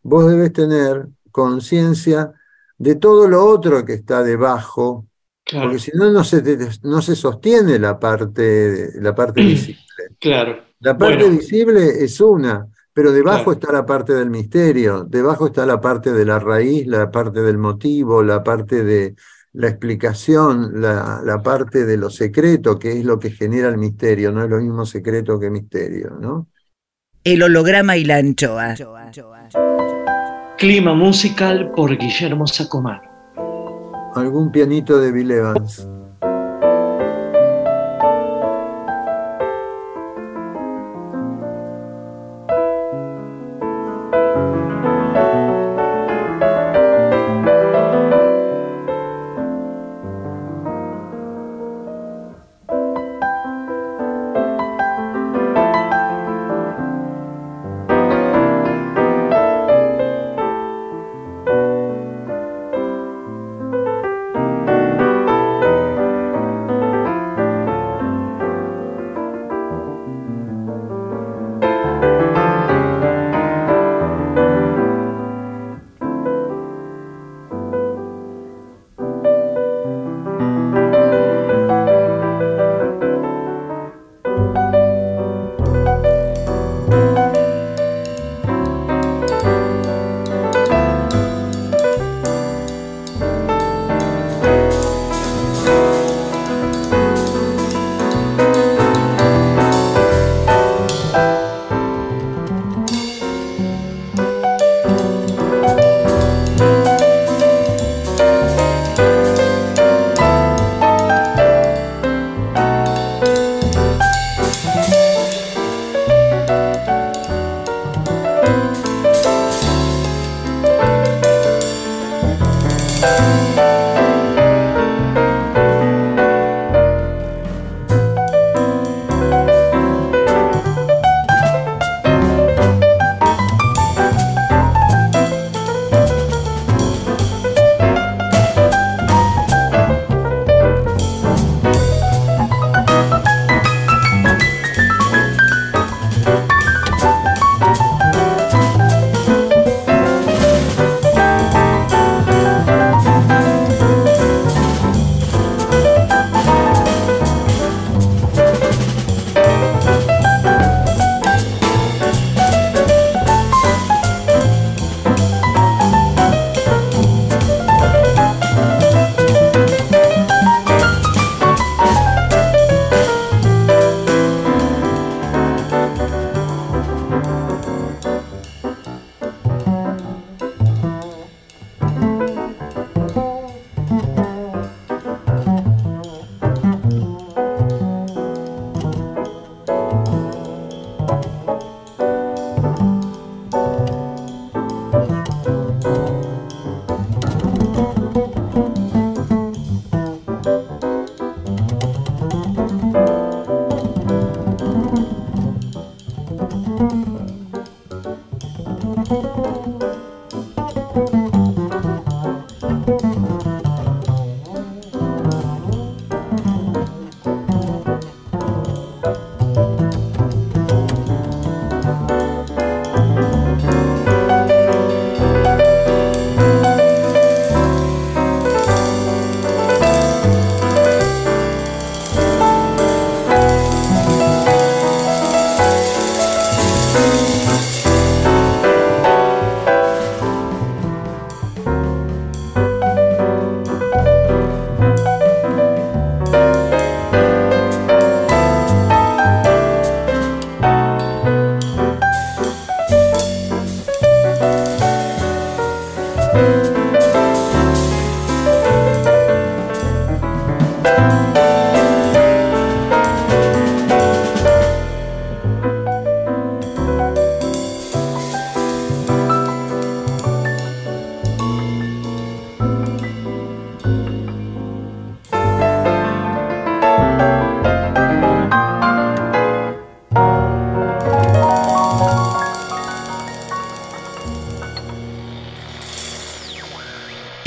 [0.03, 2.33] vos debes tener conciencia
[2.79, 5.07] de todo lo otro que está debajo,
[5.45, 9.81] Claro, porque si no, no se, te- no se sostiene la parte, la parte visible.
[10.19, 10.57] claro.
[10.81, 11.39] La parte Bueno.
[11.39, 13.53] visible es una, pero debajo Claro.
[13.53, 17.59] está la parte del misterio, debajo está la parte de la raíz, la parte del
[17.59, 19.15] motivo, la parte de
[19.53, 24.33] la explicación, la, la parte de lo secreto, que es lo que genera el misterio,
[24.33, 26.49] no es lo mismo secreto que misterio, ¿no?
[27.23, 28.75] El holograma y la anchoa.
[30.59, 33.01] Clima musical por Guillermo Sacomar.
[34.15, 35.89] Algún pianito de Bill Evans.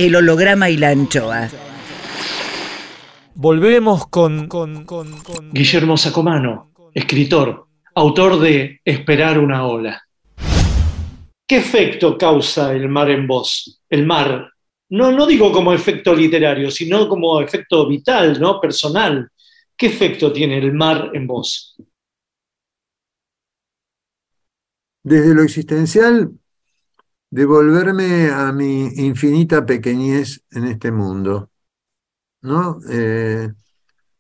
[0.08, 1.50] El holograma y la anchoa.
[3.36, 10.02] Volvemos con, con, con, con- Guillermo Sacomano, escritor, autor de Esperar una ola.
[11.46, 13.82] ¿Qué efecto causa el mar en vos?
[13.90, 14.50] El mar,
[14.92, 18.62] no, no digo como efecto literario, sino como efecto vital, ¿no?
[18.62, 19.30] Personal.
[19.76, 21.76] ¿Qué efecto tiene el mar en vos?
[25.04, 26.32] Desde lo existencial,
[27.30, 31.52] devolverme a mi infinita pequeñez en este mundo,
[32.42, 32.80] ¿no?
[32.90, 33.54] Eh,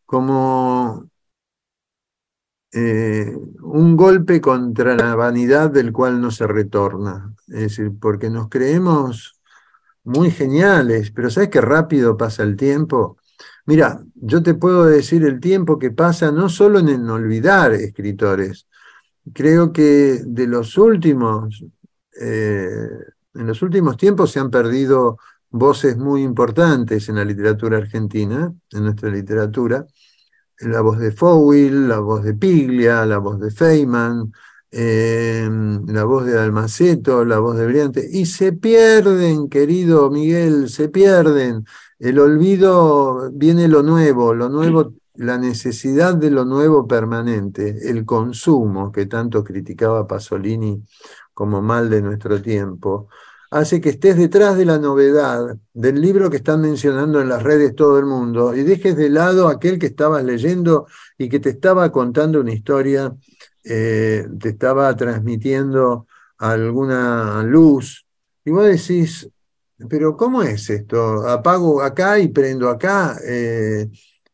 [0.05, 1.09] como
[2.71, 7.33] eh, un golpe contra la vanidad del cual no se retorna.
[7.47, 9.39] Es decir, porque nos creemos
[10.03, 13.17] muy geniales, pero ¿sabes qué rápido pasa el tiempo?
[13.65, 18.67] Mira, yo te puedo decir el tiempo que pasa no solo en olvidar escritores,
[19.33, 21.65] creo que de los últimos,
[22.19, 22.89] eh,
[23.33, 25.17] en los últimos tiempos se han perdido
[25.49, 29.85] voces muy importantes en la literatura argentina, en nuestra literatura.
[30.59, 34.31] La voz de Fowell, la voz de Piglia, la voz de Feynman,
[34.71, 35.47] eh,
[35.87, 41.63] la voz de Almaceto, la voz de Briante, y se pierden, querido Miguel, se pierden.
[41.99, 48.91] El olvido viene lo nuevo, lo nuevo, la necesidad de lo nuevo permanente, el consumo
[48.91, 50.83] que tanto criticaba Pasolini
[51.37, 53.09] como mal de nuestro tiempo,
[53.51, 57.75] hace que estés detrás de la novedad del libro que están mencionando en las redes
[57.75, 61.91] todo el mundo y dejes de lado aquel que estabas leyendo y que te estaba
[61.91, 63.15] contando una historia,
[63.63, 66.07] eh, te estaba transmitiendo
[66.39, 68.07] alguna luz.
[68.43, 69.29] Y vos decís,
[69.87, 71.27] pero ¿cómo es esto?
[71.29, 73.15] Apago acá y prendo acá.
[73.23, 73.87] eh,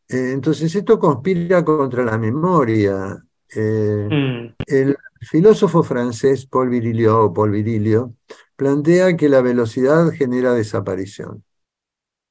[0.08, 3.22] eh, entonces esto conspira contra la memoria.
[3.54, 8.14] Mm, el filósofo francés Paul Virilio, Paul Virilio
[8.56, 11.44] plantea que la velocidad genera desaparición.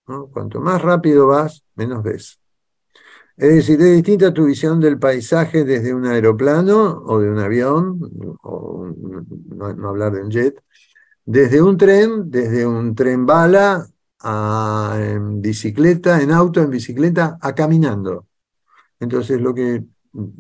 [0.06, 2.40] Cuanto más rápido vas, menos ves.
[3.36, 8.00] Es decir, es distinta tu visión del paisaje desde un aeroplano o de un avión,
[8.44, 10.62] no hablar de un jet,
[11.26, 13.88] desde un tren, desde un tren bala,
[14.24, 18.28] a, en bicicleta, en auto, en bicicleta, a caminando.
[19.00, 19.84] Entonces, lo que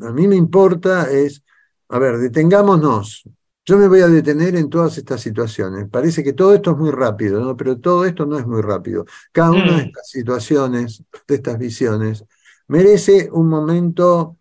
[0.01, 1.42] a mí me importa es,
[1.93, 3.23] a ver, detengámonos.
[3.65, 5.87] Yo me voy a detener en todas estas situaciones.
[5.89, 7.55] Parece que todo esto es muy rápido, ¿no?
[7.55, 9.05] Pero todo esto no es muy rápido.
[9.31, 9.87] Cada una de Mm.
[9.87, 12.25] estas situaciones, de estas visiones,
[12.67, 14.37] merece un momento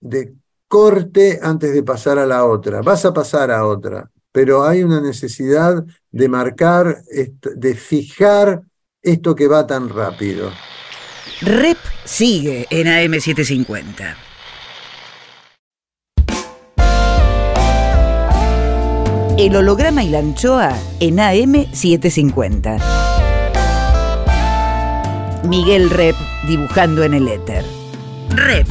[0.00, 0.32] de
[0.68, 2.82] corte antes de pasar a la otra.
[2.82, 7.02] Vas a pasar a otra, pero hay una necesidad de marcar,
[7.42, 8.62] de fijar
[9.02, 10.50] esto que va tan rápido.
[11.42, 14.31] Rep sigue en AM750.
[19.42, 22.80] El holograma y la anchoa en AM750.
[25.48, 26.14] Miguel Rep
[26.46, 27.64] dibujando en el éter.
[28.28, 28.68] Rep.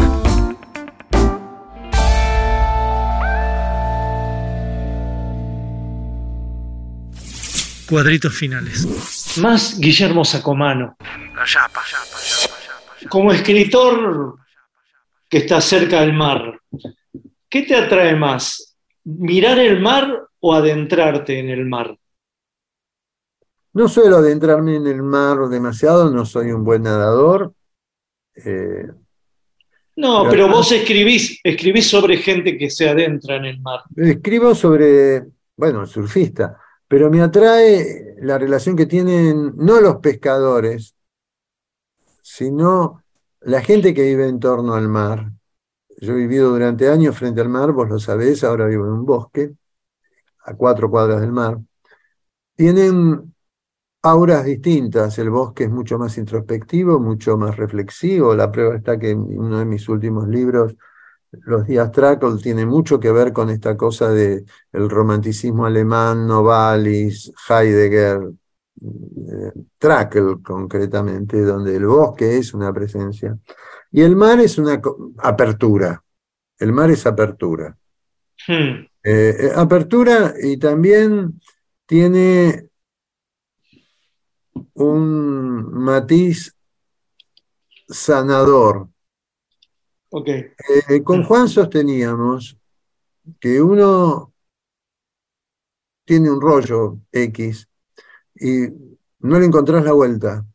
[7.90, 9.38] cuadritos finales.
[9.40, 10.96] Más Guillermo Sacomano.
[13.10, 14.38] Como escritor
[15.28, 16.62] que está cerca del mar,
[17.50, 18.78] ¿qué te atrae más?
[19.04, 21.98] ¿Mirar el mar o adentrarte en el mar?
[23.74, 27.54] No suelo adentrarme en el mar demasiado, no soy un buen nadador.
[28.36, 28.88] eh,
[29.96, 33.82] No, Pero vos escribís, escribís sobre gente que se adentra en el mar.
[33.96, 35.26] Escribo sobre,
[35.56, 40.96] bueno, surfista, pero me atrae la relación que tienen no los pescadores,
[42.22, 43.04] sino
[43.42, 45.32] la gente que vive en torno al mar.
[46.00, 49.06] Yo he vivido durante años frente al mar, vos lo sabés, ahora vivo en un
[49.06, 49.54] bosque,
[50.46, 51.58] a cuatro cuadras del mar.
[52.56, 53.34] Tienen
[54.04, 58.36] auras distintas, el bosque es mucho más introspectivo, mucho más reflexivo.
[58.36, 60.76] La prueba está que uno de mis últimos libros
[61.32, 68.32] los días Trackle tiene mucho que ver con esta cosa de romanticismo alemán, Novalis, Heidegger,
[68.82, 73.38] eh, concretamente, donde el bosque es una presencia.
[73.92, 74.82] Y el mar es una
[75.20, 76.04] apertura.
[76.58, 77.76] El mar es apertura.
[78.48, 78.91] Hmm.
[79.04, 81.42] Eh, eh, apertura y también
[81.88, 82.70] tiene
[84.74, 86.56] un matiz
[87.88, 88.90] sanador.
[90.10, 90.28] Ok.
[90.28, 92.58] Eh, con Juan sosteníamos
[93.40, 94.34] que uno
[96.06, 97.68] tiene un rollo X
[98.36, 98.68] y
[99.20, 100.46] no le encontrás la vuelta.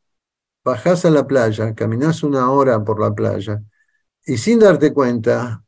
[0.64, 3.62] Bajás a la playa, caminás una hora por la playa
[4.24, 5.64] y sin darte cuenta,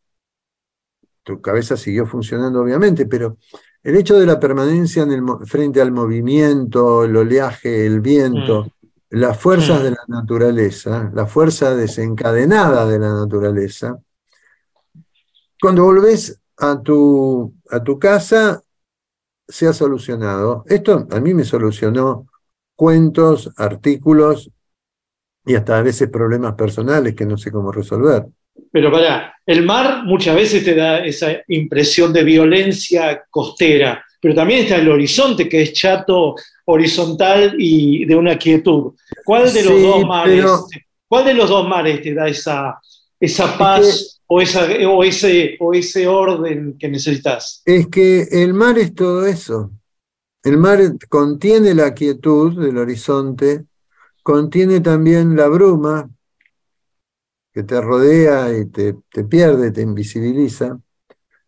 [1.29, 3.37] tu cabeza siguió funcionando obviamente, pero
[3.83, 8.67] el hecho de la permanencia en el mo- frente al movimiento, el oleaje, el viento,
[9.11, 9.85] las fuerzas Mm.
[9.85, 13.99] de la naturaleza, la fuerza desencadenada de la naturaleza,
[15.61, 18.63] cuando volvés a tu, a tu casa,
[19.47, 20.65] se ha solucionado.
[20.67, 22.27] Esto a mí me solucionó
[22.77, 24.51] cuentos, artículos
[25.45, 28.27] y hasta a veces problemas personales que no sé cómo resolver.
[28.71, 34.61] Pero pará, el mar muchas veces te da esa impresión de violencia costera, pero también
[34.61, 36.35] está el horizonte que es chato,
[36.67, 38.93] horizontal y de una quietud.
[39.25, 40.35] ¿Cuál de los Sí, dos mares?
[40.37, 40.67] pero-
[41.09, 42.79] ¿Cuál de los dos mares te da esa,
[43.19, 47.63] esa paz o, esa, o, ese, o ese orden que necesitas?
[47.65, 49.71] Es que el mar es todo eso.
[50.45, 50.79] El mar
[51.09, 53.65] contiene la quietud del horizonte,
[54.23, 56.11] contiene también la bruma
[57.59, 60.79] que te rodea y te, te pierde, te invisibiliza,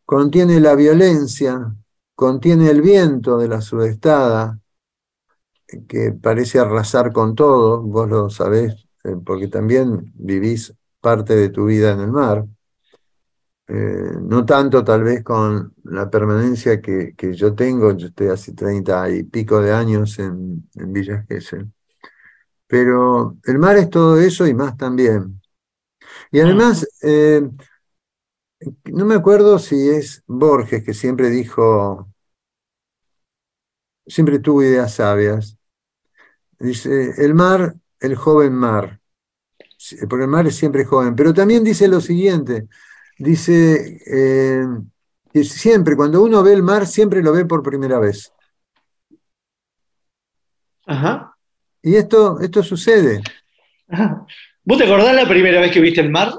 [0.05, 1.73] contiene la violencia,
[2.17, 4.59] contiene el viento de la sudestada,
[5.87, 11.67] que parece arrasar con todo, vos lo sabés, eh, porque también vivís parte de tu
[11.67, 12.45] vida en el mar.
[13.69, 18.53] Eh, no tanto tal vez con la permanencia que, que yo tengo, yo estoy hace
[18.53, 21.71] treinta y pico de años en, en Villa Gesell.
[22.67, 25.39] Pero el mar es todo eso y más también.
[26.33, 27.43] Y además, eh,
[28.85, 32.09] no me acuerdo si es Borges que siempre dijo,
[34.07, 35.57] siempre tuvo ideas sabias.
[36.59, 39.01] Dice, el mar, el joven mar.
[40.09, 41.16] Porque el mar es siempre joven.
[41.16, 42.68] Pero también dice lo siguiente,
[43.18, 44.66] dice eh,
[45.33, 48.33] que siempre, cuando uno ve el mar, siempre lo ve por primera vez.
[50.87, 51.35] Ajá.
[51.83, 53.22] Y esto, esto sucede.
[53.89, 54.26] Ajá.
[54.71, 56.33] ¿Vos te acordás la primera vez que viste el mar?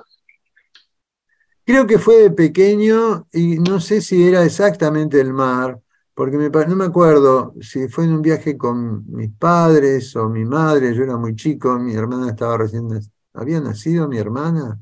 [1.66, 5.78] Creo que fue de pequeño y no sé si era exactamente el mar,
[6.14, 10.96] porque no me acuerdo si fue en un viaje con mis padres o mi madre,
[10.96, 12.88] yo era muy chico, mi hermana estaba recién,
[13.34, 14.80] había nacido mi hermana,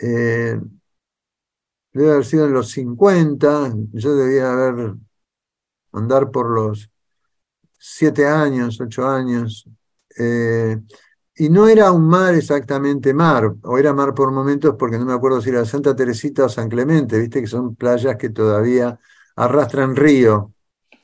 [0.00, 0.58] eh,
[1.92, 4.94] debe haber sido en los 50, yo debía haber,
[5.92, 6.90] andar por los
[7.78, 9.68] siete años, ocho años,
[10.18, 10.78] eh,
[11.40, 15.14] y no era un mar exactamente mar, o era mar por momentos porque no me
[15.14, 19.00] acuerdo si era Santa Teresita o San Clemente, viste que son playas que todavía
[19.36, 20.52] arrastran río.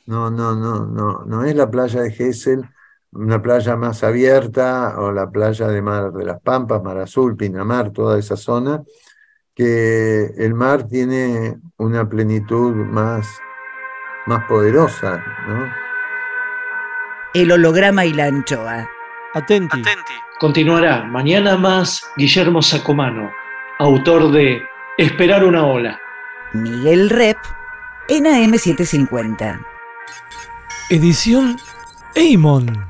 [0.04, 2.68] No, no, no, no, no es la playa de Gesell,
[3.12, 7.90] una playa más abierta, o la playa de Mar de las Pampas, Mar Azul, Pinamar,
[7.90, 8.82] toda esa zona,
[9.54, 13.26] que el mar tiene una plenitud más,
[14.26, 15.16] más poderosa,
[15.48, 15.72] ¿no?
[17.32, 18.86] El holograma y la anchoa.
[19.32, 19.82] Atenti.
[20.38, 23.32] Continuará mañana más Guillermo Sacomano,
[23.78, 24.62] autor de
[24.98, 25.98] Esperar una ola.
[26.52, 27.38] Miguel Rep
[28.08, 29.64] en AM750.
[30.90, 31.56] Edición
[32.14, 32.86] Eimon.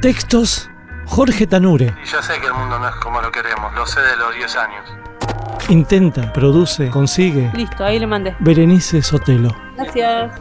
[0.00, 0.70] Textos
[1.04, 1.94] Jorge Tanure.
[2.02, 4.34] Y yo sé que el mundo no es como lo queremos, lo sé de los
[4.34, 4.92] 10 años.
[5.68, 7.50] Intenta, produce, consigue.
[7.54, 8.34] Listo, ahí le mandé.
[8.40, 9.54] Berenice Sotelo.
[9.76, 10.32] Gracias.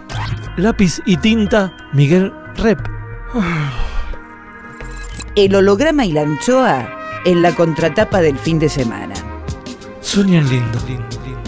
[0.56, 3.03] Lápiz y tinta Miguel Rep.
[5.36, 6.88] El holograma y la anchoa
[7.26, 9.16] en la contratapa del fin de semana.
[10.02, 10.80] Sueñan lindo.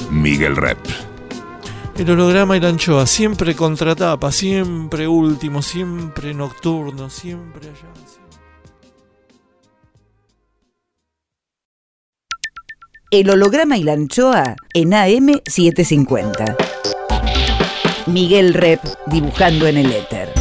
[0.09, 0.79] Miguel Rep.
[1.97, 7.93] El holograma y la anchoa, siempre contratapa, siempre último, siempre nocturno, siempre allá.
[13.11, 16.57] El holograma y la anchoa en AM750.
[18.07, 20.34] Miguel Rep dibujando en el éter.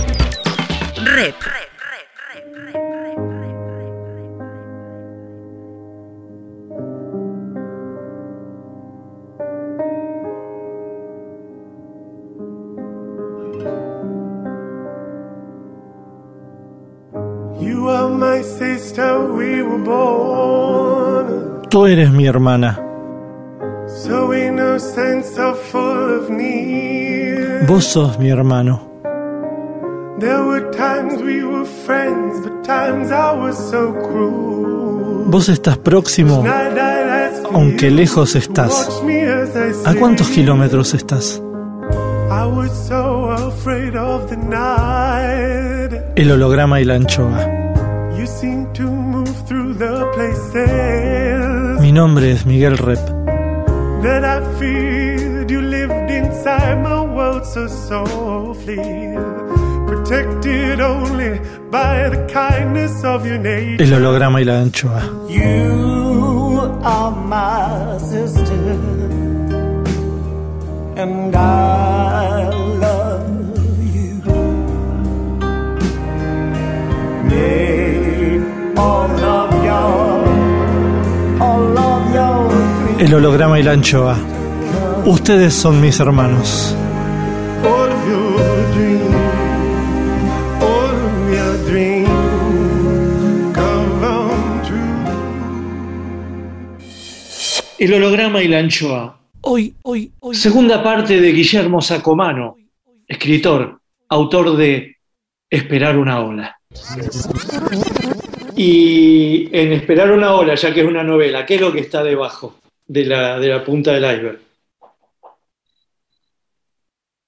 [1.05, 1.35] Rep.
[17.61, 22.79] You are my sister, we were born Tú eres mi hermana.
[23.87, 27.67] so innocent, so full of need.
[27.69, 28.94] Vos sos mi hermano.
[35.27, 36.45] Vos estás próximo,
[37.53, 39.03] aunque lejos estás.
[39.85, 41.43] ¿A cuántos kilómetros estás?
[42.31, 46.01] I was so afraid of the night.
[46.17, 47.47] El holograma y la anchoa.
[48.17, 53.01] You seem to move through the places Mi nombre es Miguel Rep.
[54.03, 55.51] that I feared.
[55.51, 58.77] You lived inside my world so softly,
[63.79, 65.03] El holograma y la anchoa.
[65.29, 68.79] You are my sister,
[70.97, 72.51] and I
[72.81, 73.25] love
[73.95, 74.21] you.
[78.77, 80.29] All of your,
[81.41, 82.49] all of your
[82.97, 84.17] dreams El holograma y la anchoa.
[85.07, 86.77] Ustedes son mis hermanos.
[97.77, 99.20] El holograma y la anchoa.
[99.41, 100.37] Hoy, hoy, hoy.
[100.37, 102.57] Segunda parte de Guillermo Sacomano,
[103.07, 104.97] escritor, autor de
[105.51, 106.59] Esperar una ola.
[108.57, 112.03] Y en Esperar una ola, ya que es una novela, ¿qué es lo que está
[112.05, 114.41] debajo de la, de la punta del iceberg?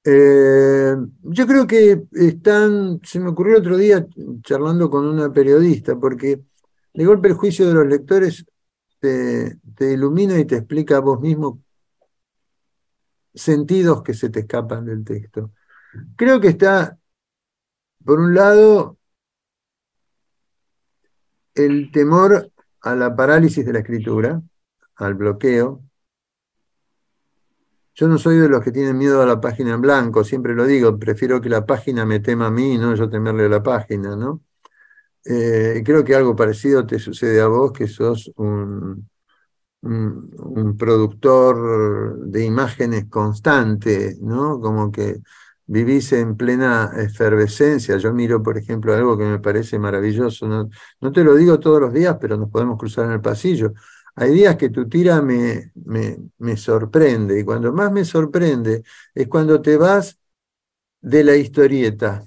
[0.04, 4.06] Eh, yo creo que están, se me ocurrió el otro día
[4.42, 6.38] charlando con una periodista, porque
[6.94, 8.46] de golpe el juicio de los lectores
[9.76, 11.62] te, ilumina y te explica a vos mismo
[13.34, 15.52] sentidos que se te escapan del texto.
[16.16, 16.98] Creo que está,
[18.04, 18.98] por un lado,
[21.54, 22.50] el temor
[22.82, 24.42] a la parálisis de la escritura,
[24.96, 25.82] al bloqueo.
[27.94, 30.66] Yo no soy de los que tienen miedo a la página en blanco, siempre lo
[30.66, 34.16] digo, prefiero que la página me tema a mí, no yo temerle a la página,
[34.16, 34.42] ¿no?
[35.28, 39.08] Eh, creo que algo parecido te sucede a vos, que sos un,
[39.82, 44.60] un, productor de imágenes constante, ¿no?
[44.60, 45.18] Como que
[45.66, 47.96] vivís en plena efervescencia.
[47.98, 50.46] Yo miro, por ejemplo, algo que me parece maravilloso.
[50.48, 50.68] No,
[51.00, 53.72] no te lo digo todos los días, pero nos podemos cruzar en el pasillo.
[54.14, 58.82] Hay días que tu tira me, me, me sorprende y cuando más me sorprende
[59.14, 60.18] es cuando te vas
[61.00, 62.26] de la historieta,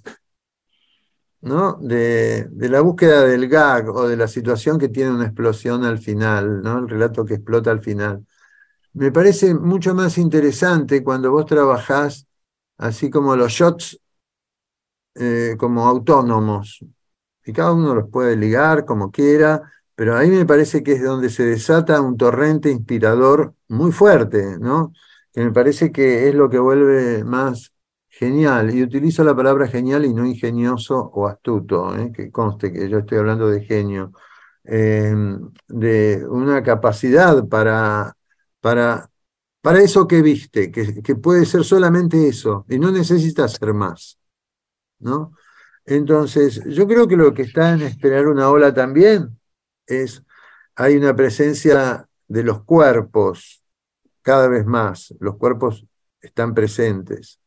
[1.42, 1.74] ¿no?
[1.82, 6.00] De, de la búsqueda del gag o de la situación que tiene una explosión al
[6.00, 6.80] final, ¿no?
[6.80, 8.26] El relato que explota al final.
[8.94, 12.28] Me parece mucho más interesante cuando vos trabajás
[12.78, 14.00] así como los shots
[15.16, 16.80] eh, como autónomos.
[17.46, 19.62] Y cada uno los puede ligar como quiera,
[19.96, 24.94] pero ahí me parece que es donde se desata un torrente inspirador muy fuerte, ¿no?
[25.34, 27.74] Que me parece que es lo que vuelve más
[28.20, 28.76] genial.
[28.76, 32.11] Y utilizo la palabra genial y no ingenioso o astuto, ¿eh?
[32.13, 34.11] que conste que yo estoy hablando de genio,
[34.65, 35.15] eh,
[35.67, 38.13] de una capacidad para,
[38.59, 39.09] para,
[39.61, 44.20] para eso que viste, que, que puede ser solamente eso, y no necesitas ser más,
[44.99, 45.32] ¿no?
[45.86, 49.39] Entonces, yo creo que lo que está en esperar una ola también
[49.88, 50.24] es,
[50.76, 53.63] hay una presencia de los cuerpos
[54.22, 55.86] cada vez más, los cuerpos
[56.22, 57.39] están presentes.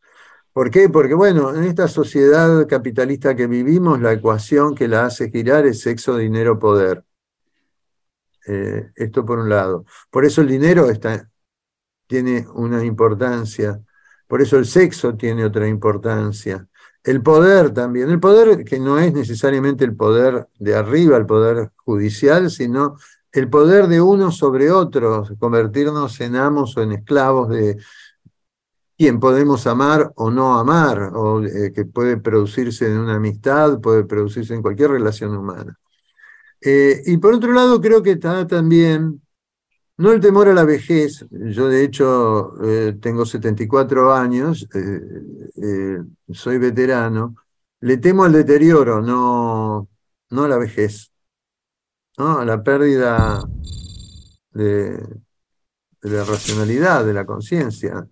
[0.53, 0.89] ¿Por qué?
[0.89, 5.81] Porque, bueno, en esta sociedad capitalista que vivimos, la ecuación que la hace girar es
[5.81, 7.05] sexo, dinero, poder.
[8.47, 9.85] Eh, esto por un lado.
[10.11, 11.31] Por eso el dinero está,
[12.07, 13.81] tiene una importancia,
[14.27, 16.67] por eso el sexo tiene otra importancia.
[17.05, 21.71] El poder también, el poder que no es necesariamente el poder de arriba, el poder
[21.77, 22.97] judicial, sino
[23.33, 27.79] el poder de uno sobre otro, convertirnos en amos o en esclavos de
[29.03, 34.05] quien podemos amar o no amar, o eh, que puede producirse en una amistad, puede
[34.05, 35.77] producirse en cualquier relación humana.
[36.61, 39.21] Eh, y por otro lado, creo que está también,
[39.97, 45.99] no el temor a la vejez, yo de hecho eh, tengo 74 años, eh,
[46.31, 47.35] soy veterano,
[47.81, 49.89] le temo al deterioro, no,
[50.31, 51.11] no a la vejez,
[52.19, 52.39] ¿no?
[52.39, 53.43] a la pérdida
[54.53, 54.97] de,
[56.03, 58.07] la racionalidad, de la conciencia.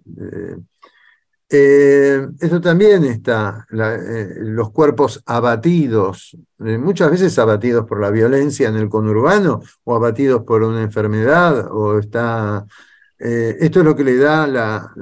[1.52, 8.68] Eh, eso también está, eh, los cuerpos abatidos, eh, muchas veces abatidos por la violencia
[8.68, 12.64] en el conurbano o abatidos por una enfermedad, o está,
[13.18, 14.94] eh, esto es lo que le da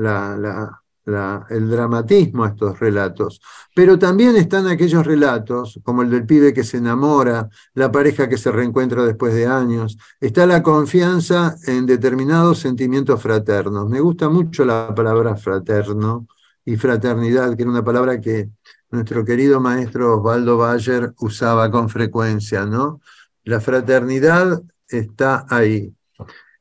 [1.51, 3.43] el dramatismo a estos relatos.
[3.75, 8.39] Pero también están aquellos relatos, como el del pibe que se enamora, la pareja que
[8.39, 13.87] se reencuentra después de años, está la confianza en determinados sentimientos fraternos.
[13.89, 16.27] Me gusta mucho la palabra fraterno
[16.69, 18.51] y fraternidad, que era una palabra que
[18.91, 23.01] nuestro querido maestro Osvaldo Bayer usaba con frecuencia, ¿no?
[23.45, 25.95] La fraternidad está ahí.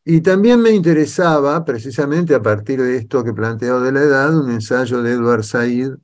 [0.05, 4.49] Y también me interesaba, precisamente a partir de esto que planteo de la edad, un
[4.49, 5.95] ensayo de Edward Said,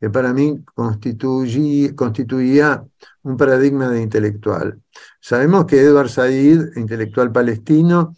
[0.00, 2.82] que para mí constituí- constituía
[3.22, 4.80] un paradigma de intelectual.
[5.20, 8.16] Sabemos que Edward Said, intelectual palestino,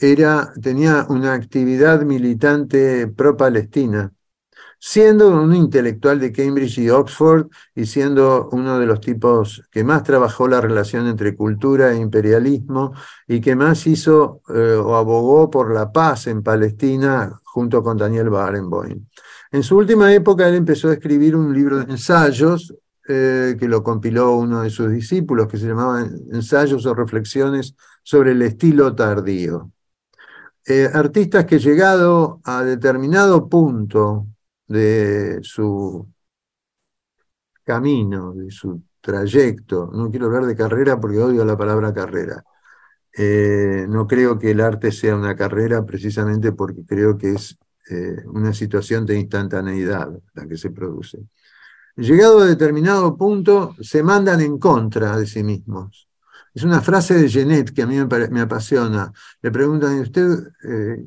[0.00, 4.12] era, tenía una actividad militante pro-palestina,
[4.88, 10.04] siendo un intelectual de Cambridge y Oxford y siendo uno de los tipos que más
[10.04, 12.92] trabajó la relación entre cultura e imperialismo
[13.26, 18.30] y que más hizo eh, o abogó por la paz en Palestina junto con Daniel
[18.30, 19.04] Barenboim.
[19.50, 22.72] En su última época él empezó a escribir un libro de ensayos
[23.08, 27.74] eh, que lo compiló uno de sus discípulos que se llamaba Ensayos o Reflexiones
[28.04, 29.68] sobre el estilo tardío.
[30.64, 34.28] Eh, artistas que llegado a determinado punto
[34.66, 36.08] de su
[37.64, 42.44] camino, de su trayecto, no quiero hablar de carrera porque odio la palabra carrera,
[43.16, 47.58] eh, no creo que el arte sea una carrera precisamente porque creo que es
[47.90, 51.20] eh, una situación de instantaneidad la que se produce.
[51.96, 56.08] Llegado a determinado punto, se mandan en contra de sí mismos.
[56.52, 57.96] Es una frase de Genet que a mí
[58.30, 59.12] me, apasiona.
[59.40, 61.06] Le preguntan, ¿y usted eh,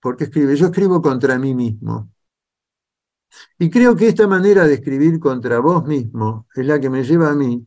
[0.00, 0.56] por qué escribe?
[0.56, 2.10] Yo escribo contra mí mismo.
[3.58, 7.30] Y creo que esta manera de escribir contra vos mismo es la que me lleva
[7.30, 7.66] a mí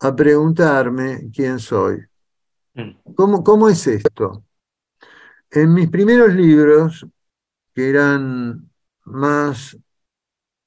[0.00, 1.98] a preguntarme quién soy.
[2.74, 3.14] Mm.
[3.14, 4.44] ¿Cómo, cómo es esto?
[5.50, 7.06] En mis primeros libros,
[7.74, 8.70] que eran
[9.04, 9.76] más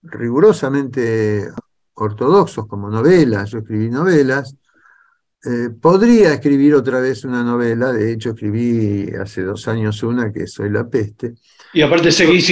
[0.02, 1.50] rigurosamente
[1.96, 4.56] ortodoxos como novelas, yo escribí novelas,
[5.46, 10.48] eh, podría escribir otra vez una novela, de hecho escribí hace dos años una que
[10.48, 11.36] Soy la peste,
[11.74, 12.46] Y aparte seguís,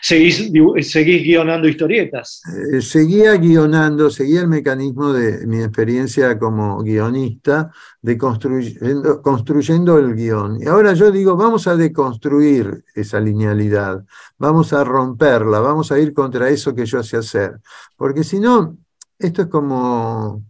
[0.00, 0.50] seguís,
[0.88, 2.40] seguís guionando historietas.
[2.72, 10.14] Eh, seguía guionando, seguía el mecanismo de mi experiencia como guionista, de construyendo, construyendo el
[10.14, 10.62] guion.
[10.62, 14.04] Y ahora yo digo, vamos a deconstruir esa linealidad,
[14.38, 17.58] vamos a romperla, vamos a ir contra eso que yo sé hacer.
[17.96, 18.78] Porque si no,
[19.18, 20.44] esto es como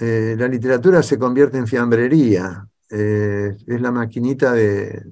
[0.00, 5.02] eh, la literatura se convierte en fiambrería, eh, es la maquinita de,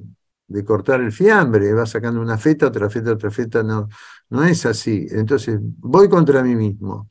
[0.46, 3.88] de cortar el fiambre, va sacando una feta, otra feta, otra feta, no,
[4.30, 5.06] no es así.
[5.10, 7.08] Entonces, voy contra mí mismo.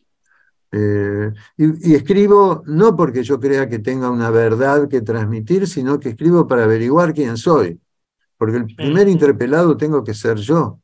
[0.72, 6.00] Eh, y, y escribo no porque yo crea que tenga una verdad que transmitir, sino
[6.00, 7.80] que escribo para averiguar quién soy.
[8.38, 10.82] Porque el primer interpelado tengo que ser yo.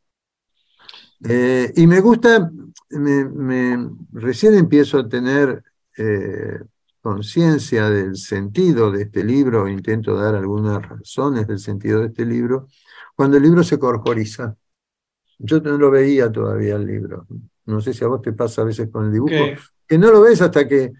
[1.23, 2.49] Eh, y me gusta,
[2.91, 5.63] me- me- recién empiezo a tener
[5.97, 6.59] eh,
[7.01, 12.67] conciencia del sentido de este libro, intento dar algunas razones del sentido de este libro,
[13.15, 14.55] cuando el libro se corporiza.
[15.37, 17.25] Yo no lo veía todavía el libro.
[17.65, 19.57] No sé si a vos te pasa a veces con el dibujo, ¿Qué?
[19.87, 20.91] que no lo ves hasta que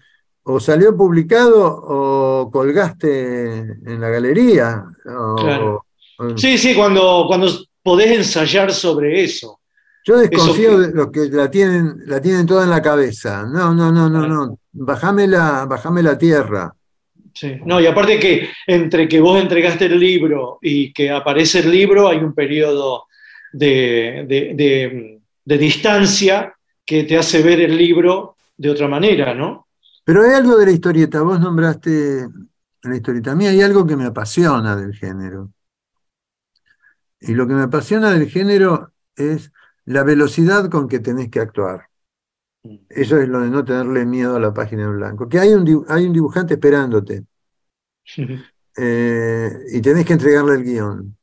[0.42, 4.84] o salió publicado o colgaste en la galería.
[5.06, 5.86] o- Claro.
[6.18, 7.46] o- Sí, sí, cuando, cuando
[7.82, 9.59] podés ensayar sobre eso.
[10.04, 13.42] Yo desconfío Eso de los que la tienen, la tienen toda en la cabeza.
[13.44, 14.58] No, no, no, no, no.
[14.72, 16.74] Bajame la, bajame la tierra.
[17.34, 17.56] Sí.
[17.64, 22.08] No, y aparte que entre que vos entregaste el libro y que aparece el libro
[22.08, 23.04] hay un periodo
[23.52, 29.68] de, de- de- de distancia que te hace ver el libro de otra manera, ¿no?
[30.04, 31.22] Pero hay algo de la historieta.
[31.22, 32.26] Vos nombraste
[32.82, 33.32] la historieta.
[33.32, 35.50] A mí hay algo que me apasiona del género.
[37.20, 39.52] Y lo que me apasiona del género es
[39.90, 41.88] la velocidad con que tenés que actuar.
[42.90, 45.28] Eso es lo de no tenerle miedo a la página en blanco.
[45.28, 47.24] Que hay un, hay un dibujante esperándote
[48.76, 51.16] eh, y tenés que entregarle el guion.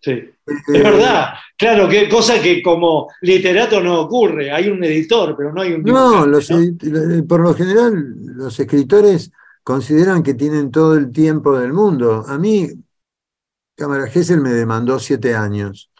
[0.00, 0.10] Sí.
[0.12, 0.34] Eh,
[0.72, 4.50] Es verdad, claro, que cosa que como literato no ocurre.
[4.50, 6.56] Hay un editor, pero no hay un No, dibujante, los ¿no?
[6.58, 7.92] edit- por lo general
[8.36, 9.30] los escritores
[9.64, 12.24] consideran que tienen todo el tiempo del mundo.
[12.26, 12.68] A mí,
[13.76, 15.90] Cámara Gesell me demandó siete años,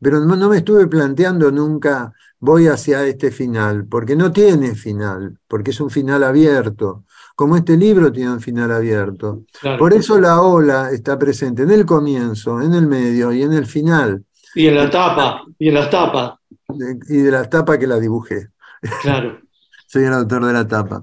[0.00, 5.38] pero no, no me estuve planteando nunca voy hacia este final, porque no tiene final,
[5.46, 7.04] porque es un final abierto.
[7.36, 9.44] como este libro tiene un final abierto.
[9.60, 9.78] Claro.
[9.78, 13.66] Por eso la ola está presente en el comienzo, en el medio y en el
[13.66, 14.24] final,
[14.54, 16.38] Y en la tapa, y en la tapa,
[17.08, 18.48] y de la tapa que la dibujé.
[19.02, 19.38] claro.
[19.86, 21.02] Soy el autor de la tapa.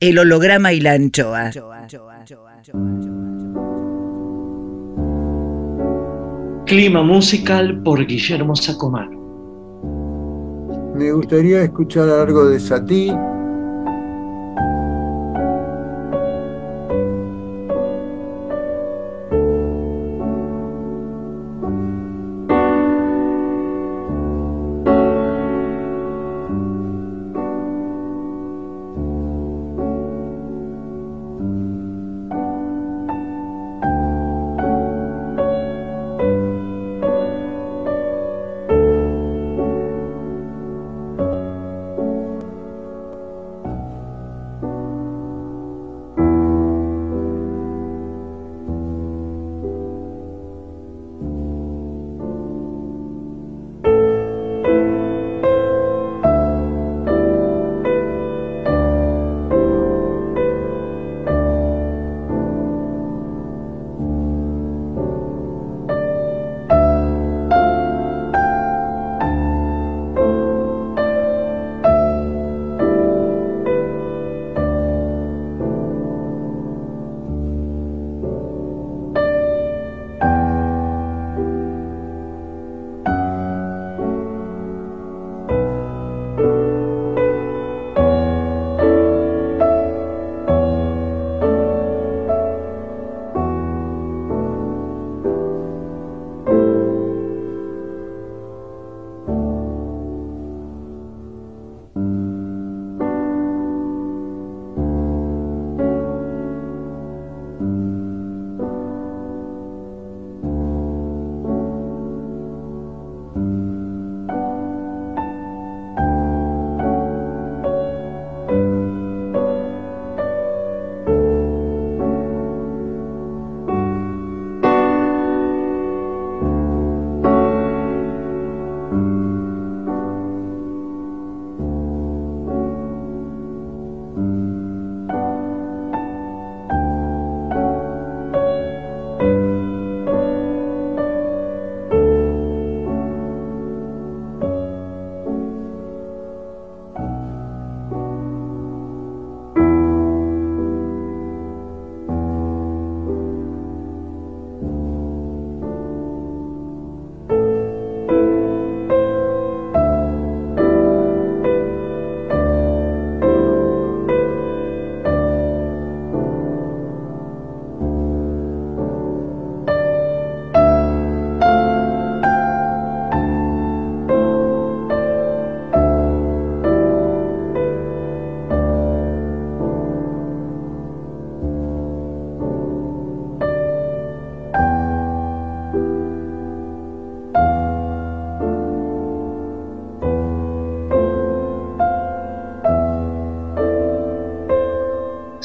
[0.00, 1.50] El holograma y la anchoa.
[6.68, 9.18] Clima musical por Guillermo Sacomano.
[10.94, 13.10] Me gustaría escuchar algo de Satí.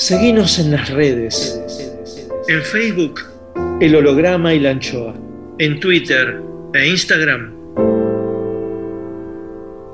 [0.04, 1.58] Seguinos en las redes.
[2.49, 3.22] En Facebook,
[3.80, 5.16] el holograma y la anchoa.
[5.60, 6.41] En Twitter
[6.74, 7.54] e Instagram,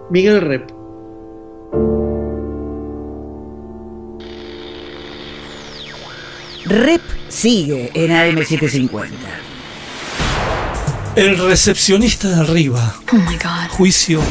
[0.10, 0.68] Miguel Rep.
[6.66, 9.12] Rep sigue en AM750.
[11.18, 12.96] El recepcionista de arriba.
[13.14, 13.70] Oh my god.
[13.70, 14.22] Juicio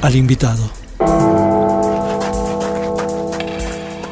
[0.00, 0.85] al invitado.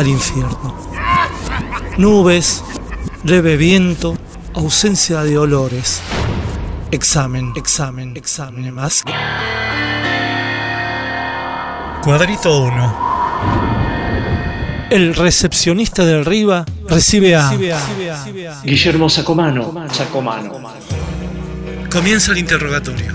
[0.00, 0.74] al infierno.
[1.98, 2.64] Nubes,
[3.22, 4.16] leve viento,
[4.54, 6.00] ausencia de olores.
[6.90, 9.04] Examen, examen, examen más.
[12.02, 13.10] Cuadrito 1.
[14.90, 17.52] El recepcionista de arriba recibe a...
[18.64, 19.70] Guillermo Sacomano.
[19.92, 20.60] Sacomano.
[21.92, 23.12] Comienza el interrogatorio.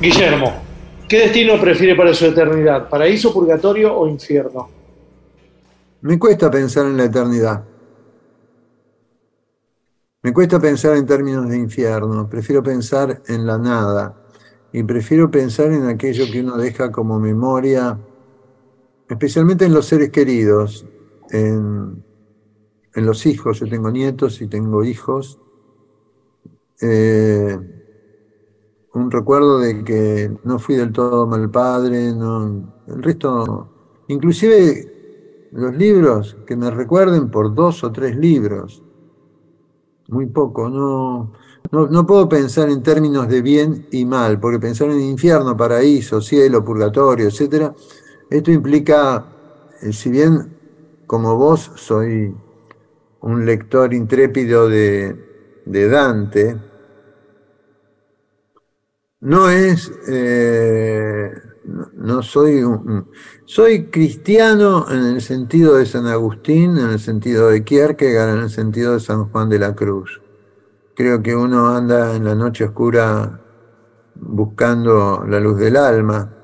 [0.00, 0.62] Guillermo,
[1.08, 2.88] ¿qué destino prefiere para su eternidad?
[2.88, 4.81] ¿Paraíso, purgatorio o infierno?
[6.02, 7.64] Me cuesta pensar en la eternidad.
[10.22, 14.20] Me cuesta pensar en términos de infierno, prefiero pensar en la nada
[14.72, 17.98] y prefiero pensar en aquello que uno deja como memoria,
[19.08, 20.86] especialmente en los seres queridos,
[21.30, 22.04] en,
[22.94, 23.60] los hijos.
[23.60, 25.38] Yo tengo nietos y tengo hijos.
[26.80, 27.58] Eh,
[28.94, 34.91] un recuerdo de que no fui del todo mal padre, no, el resto, inclusive
[35.52, 38.82] los libros que me recuerden por dos o tres libros
[40.08, 40.68] muy poco.
[40.68, 41.32] No,
[41.70, 46.64] no, puedo pensar en términos de bien y mal, porque pensar en infierno, paraíso, cielo,
[46.64, 47.72] purgatorio, etc.,
[48.30, 49.26] esto implica,
[49.82, 50.56] eh, si bien
[51.06, 52.34] como vos soy
[53.20, 55.16] un lector intrépido de,
[55.64, 56.56] Dante,
[59.20, 61.30] no es, eh,
[62.02, 62.62] no soy,
[63.44, 68.50] soy cristiano en el sentido de San Agustín, en el sentido de Kierkegaard, en el
[68.50, 70.20] sentido de San Juan de la Cruz.
[70.96, 73.40] Creo que uno anda en la noche oscura
[74.16, 76.34] buscando la luz del alma.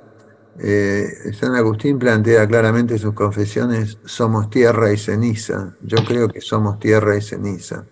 [0.61, 5.75] Eh, San Agustín plantea claramente sus confesiones, somos tierra y ceniza.
[5.83, 7.85] Yo creo que somos tierra y ceniza.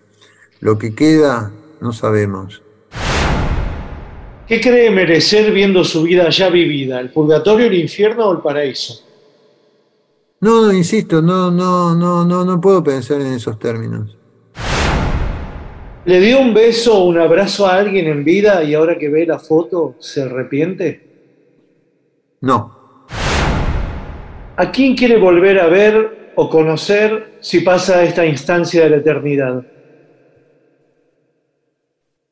[0.61, 1.51] Lo que queda,
[1.81, 2.63] no sabemos.
[4.47, 7.01] ¿Qué cree merecer viendo su vida ya vivida?
[7.01, 9.03] ¿El purgatorio, el infierno o el paraíso?
[10.39, 14.17] No, no, insisto, no, no, no, no, no puedo pensar en esos términos.
[16.05, 19.25] ¿Le dio un beso o un abrazo a alguien en vida y ahora que ve
[19.25, 21.05] la foto se arrepiente?
[22.39, 23.03] No.
[24.55, 29.65] ¿A quién quiere volver a ver o conocer si pasa esta instancia de la eternidad?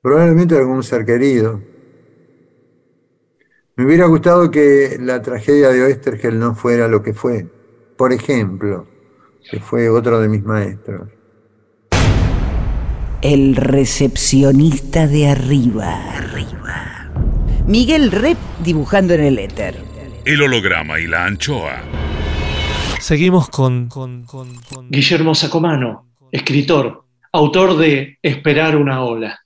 [0.01, 1.74] Probablemente algún ser querido.
[3.77, 7.45] Me hubiera gustado que la tragedia de Oestergel no fuera lo que fue.
[7.97, 8.87] Por ejemplo,
[9.51, 11.09] que fue otro de mis maestros.
[13.21, 16.15] El recepcionista de arriba.
[16.15, 17.11] Arriba.
[17.67, 19.75] Miguel Rep dibujando en el éter.
[20.23, 21.81] El holograma y la anchoa.
[23.01, 23.89] Seguimos con,
[24.89, 27.03] Guillermo Sacomano, escritor,
[27.33, 29.44] autor de Esperar una ola.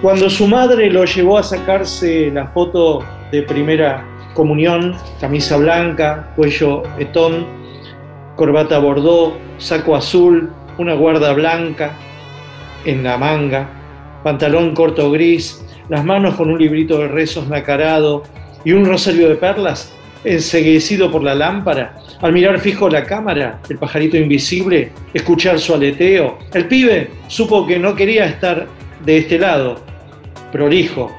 [0.00, 6.84] Cuando su madre lo llevó a sacarse la foto de primera comunión, camisa blanca, cuello
[7.00, 7.44] etón,
[8.36, 11.90] corbata bordó, saco azul, una guarda blanca
[12.84, 13.68] en la manga,
[14.22, 18.22] pantalón corto gris, las manos con un librito de rezos nacarado
[18.64, 19.92] y un rosario de perlas,
[20.22, 26.38] enseguecido por la lámpara, al mirar fijo la cámara, el pajarito invisible, escuchar su aleteo,
[26.54, 29.80] el pibe supo que no quería estar de este lado,
[30.52, 31.10] prolijo,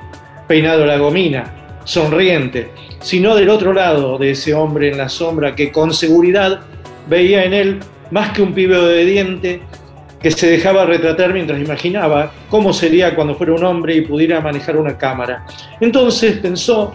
[0.48, 1.54] peinado la gomina,
[1.84, 2.70] sonriente,
[3.02, 6.62] sino del otro lado de ese hombre en la sombra que con seguridad
[7.08, 7.80] veía en él
[8.12, 9.62] más que un pibe obediente
[10.22, 14.76] que se dejaba retratar mientras imaginaba cómo sería cuando fuera un hombre y pudiera manejar
[14.76, 15.46] una cámara.
[15.80, 16.94] Entonces pensó,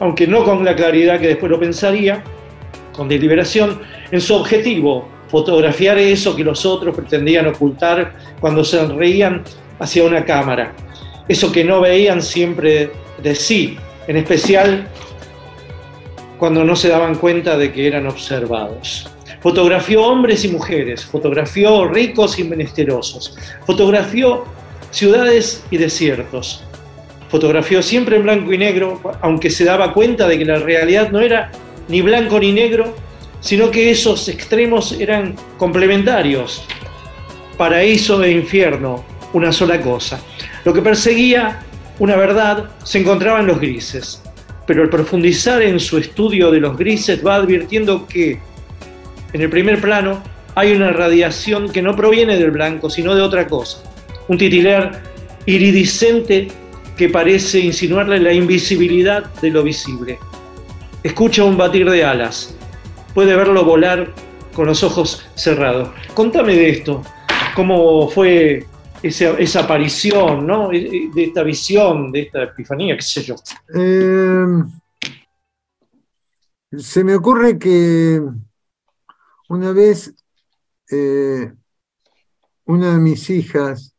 [0.00, 2.22] aunque no con la claridad que después lo pensaría,
[2.92, 3.80] con deliberación,
[4.10, 9.42] en su objetivo, fotografiar eso que los otros pretendían ocultar cuando se reían
[9.78, 10.74] hacia una cámara
[11.28, 12.90] eso que no veían siempre
[13.22, 14.86] de sí, en especial
[16.38, 19.08] cuando no se daban cuenta de que eran observados.
[19.40, 23.36] Fotografió hombres y mujeres, fotografió ricos y menesterosos,
[23.66, 24.44] fotografió
[24.90, 26.62] ciudades y desiertos,
[27.28, 31.20] fotografió siempre en blanco y negro, aunque se daba cuenta de que la realidad no
[31.20, 31.50] era
[31.88, 32.94] ni blanco ni negro,
[33.40, 36.64] sino que esos extremos eran complementarios,
[37.56, 39.04] paraíso e infierno,
[39.34, 40.20] una sola cosa.
[40.64, 41.60] Lo que perseguía
[41.98, 44.22] una verdad se encontraba en los grises,
[44.66, 48.40] pero al profundizar en su estudio de los grises va advirtiendo que
[49.32, 50.22] en el primer plano
[50.54, 53.78] hay una radiación que no proviene del blanco, sino de otra cosa,
[54.28, 55.02] un titilar
[55.46, 56.48] iridiscente
[56.96, 60.18] que parece insinuarle la invisibilidad de lo visible.
[61.02, 62.54] Escucha un batir de alas,
[63.14, 64.12] puede verlo volar
[64.52, 65.90] con los ojos cerrados.
[66.14, 67.02] Contame de esto,
[67.56, 68.64] cómo fue
[69.04, 70.68] esa, aparición, ¿no?
[70.68, 73.34] De esta visión, de esta epifanía, qué sé yo.
[73.68, 74.66] Em,
[76.72, 78.20] se me ocurre que
[79.48, 80.14] una vez
[80.90, 81.52] eh,
[82.64, 83.94] una de mis hijas,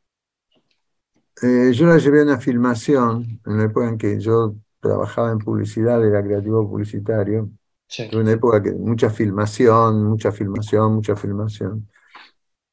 [1.42, 5.40] eh, yo la llevé a una filmación en la época en que yo trabajaba en
[5.40, 7.50] publicidad, era creativo publicitario.
[7.88, 8.10] Sí.
[8.16, 11.88] una época que mucha filmación, mucha filmación, mucha filmación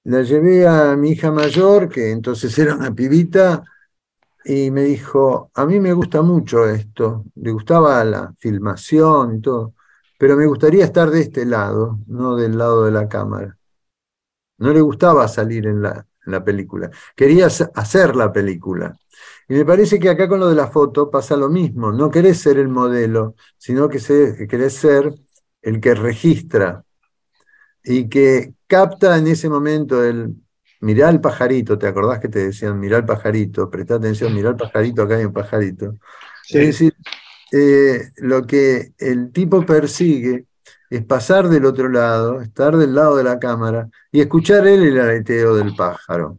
[0.05, 3.63] la llevé a mi hija mayor, que entonces era una pibita,
[4.45, 9.75] y me dijo, a mí me gusta mucho esto, le gustaba la filmación y todo,
[10.19, 13.57] pero me gustaría estar de este lado, no del lado de la cámara.
[14.59, 18.97] No le gustaba salir en la, en la película, quería hacer la película.
[19.49, 22.41] Y me parece que acá con lo de la foto pasa lo mismo, no querés
[22.41, 25.13] ser el modelo, sino que, se, querés ser
[25.63, 26.85] el que registra
[27.85, 30.35] y que capta en ese momento el,
[30.81, 33.71] mirá el pajarito, ¿te acordás que te decían mirá el pajarito?
[33.71, 35.97] Presta atención, mirá el pajarito, acá hay un pajarito.
[36.49, 36.95] Es decir,
[37.53, 40.47] eh, lo que el tipo persigue
[40.91, 45.01] es pasar del otro lado, estar del lado de la cámara y escuchar él el
[45.01, 46.39] aleteo del pájaro,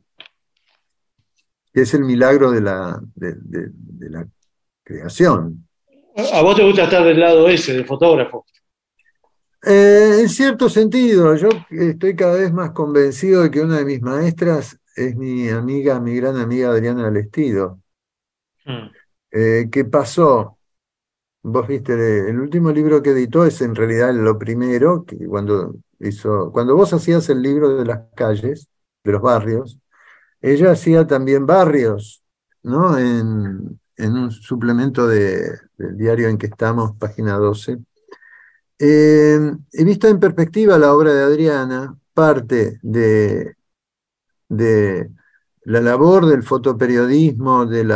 [1.73, 3.35] que es el milagro de la, de,
[4.09, 4.27] la
[4.83, 5.67] creación.
[6.33, 8.45] ¿A vos te gusta estar del lado ese, del fotógrafo?
[9.65, 14.01] Eh, en cierto sentido, yo estoy cada vez más convencido de que una de mis
[14.01, 17.79] maestras es mi amiga, mi gran amiga Adriana Lestido,
[18.65, 18.91] hmm.
[19.31, 20.57] eh, que pasó,
[21.43, 21.93] vos viste,
[22.29, 26.91] el último libro que editó es en realidad lo primero, que cuando hizo, cuando vos
[26.93, 28.69] hacías el libro de las calles,
[29.03, 29.79] de los barrios,
[30.41, 32.23] ella hacía también barrios,
[32.63, 32.97] ¿no?
[32.97, 35.59] En, un suplemento del
[35.95, 37.79] diario en que estamos, página 12
[38.85, 39.39] eh,
[39.71, 43.55] he visto en perspectiva la obra de Adriana, parte de,
[44.49, 47.93] la labor del fotoperiodismo, del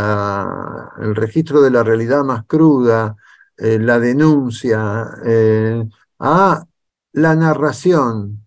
[1.13, 3.17] registro de la realidad más cruda,
[3.57, 5.83] eh, la denuncia, eh,
[6.19, 6.65] a
[7.11, 8.45] la narración.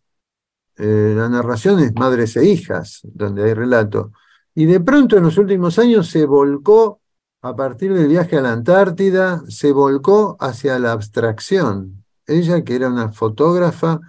[0.76, 4.12] la narración es madres e hijas, donde hay relato.
[4.54, 7.00] Y de pronto en los últimos años se volcó,
[7.42, 12.88] a partir del viaje a la Antártida, se volcó hacia la abstracción ella que era
[12.88, 14.00] una fotógrafa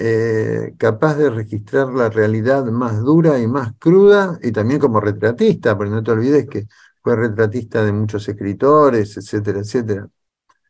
[0.00, 5.76] eh, capaz de registrar la realidad más dura y más cruda, y también como retratista,
[5.76, 6.68] porque no te olvides que
[7.02, 10.08] fue retratista de muchos escritores, etcétera, etcétera.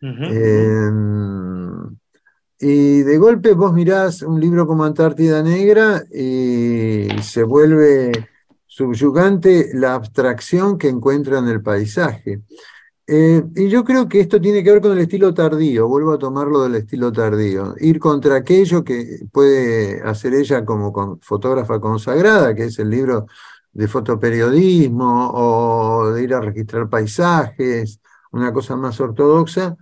[0.00, 1.96] Em,
[2.60, 8.12] y de golpe vos mirás un libro como Antártida Negra y se vuelve
[8.66, 12.42] subyugante la abstracción que encuentra en el paisaje.
[13.10, 16.18] Eh, y yo creo que esto tiene que ver con el estilo tardío, vuelvo a
[16.18, 22.64] tomarlo del estilo tardío, ir contra aquello que puede hacer ella como fotógrafa consagrada, que
[22.64, 23.26] es el libro
[23.72, 28.00] de fotoperiodismo o de ir a registrar paisajes,
[28.32, 29.76] una cosa más ortodoxa,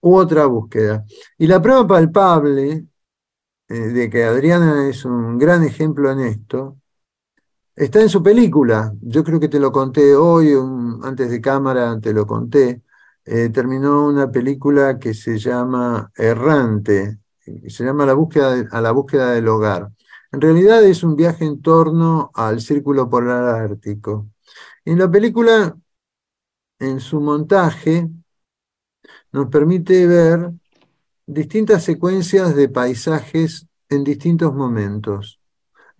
[0.00, 1.04] u otra búsqueda.
[1.38, 2.86] Y la prueba palpable
[3.68, 6.79] eh, de que Adriana es un gran ejemplo en esto
[7.76, 10.52] Está en su película, yo creo que te lo conté hoy,
[11.02, 12.82] antes de cámara te lo conté.
[13.24, 17.18] Eh, terminó una película que se llama Errante,
[17.68, 19.90] se llama la búsqueda A la búsqueda del hogar.
[20.32, 24.28] En realidad es un viaje en torno al círculo polar ártico.
[24.84, 25.76] En la película,
[26.78, 28.08] en su montaje,
[29.32, 30.52] nos permite ver
[31.26, 35.39] distintas secuencias de paisajes en distintos momentos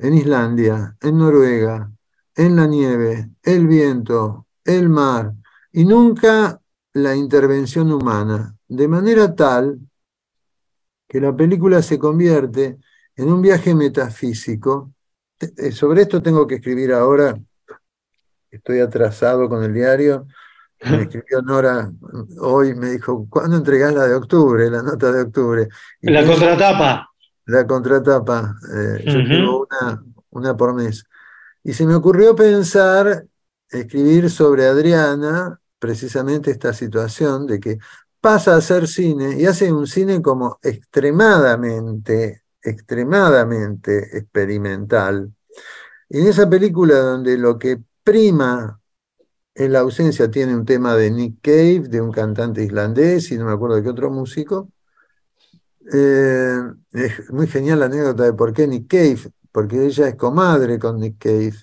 [0.01, 1.90] en Islandia, en Noruega,
[2.35, 5.35] en la nieve, el viento, el mar,
[5.72, 6.60] y nunca
[6.94, 9.78] la intervención humana, de manera tal
[11.06, 12.78] que la película se convierte
[13.14, 14.93] en un viaje metafísico.
[15.39, 17.39] Eh, sobre esto tengo que escribir ahora,
[18.51, 20.27] estoy atrasado con el diario.
[20.82, 21.93] Me escribió Nora
[22.39, 25.68] hoy, me dijo, ¿cuándo entregás la de octubre, la nota de octubre?
[26.01, 27.09] la contratapa
[27.51, 28.56] la contratapa.
[28.74, 31.05] Eh, yo tengo una, una por mes.
[31.62, 33.27] Y se me ocurrió pensar,
[33.68, 37.78] escribir sobre Adriana, precisamente esta situación de que
[38.20, 45.32] pasa a hacer cine y hace un cine como extremadamente, extremadamente experimental.
[46.09, 48.81] Y en esa película donde lo que prima
[49.55, 53.47] en la ausencia tiene un tema de Nick Cave, de un cantante islandés y no
[53.47, 54.70] me acuerdo de qué otro músico,
[55.93, 56.61] eh,
[56.93, 60.98] es muy genial la anécdota de por qué Nick Cave, porque ella es comadre con
[60.98, 61.55] Nick Cave.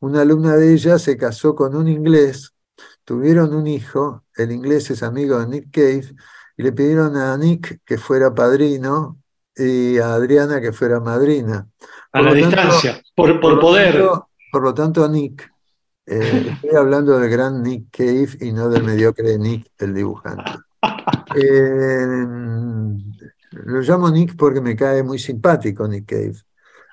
[0.00, 2.54] Una alumna de ella se casó con un inglés,
[3.04, 6.14] tuvieron un hijo, el inglés es amigo de Nick Cave,
[6.56, 9.18] y le pidieron a Nick que fuera padrino
[9.56, 11.66] y a Adriana que fuera madrina.
[12.12, 14.02] A la distancia, por, poder.
[14.50, 15.52] por lo tanto, Nick.
[16.06, 20.52] Eh, estoy hablando del gran Nick Cave y no del mediocre Nick, el dibujante.
[21.34, 22.26] Eh,
[23.64, 26.36] lo llamo Nick porque me cae muy simpático Nick Cave,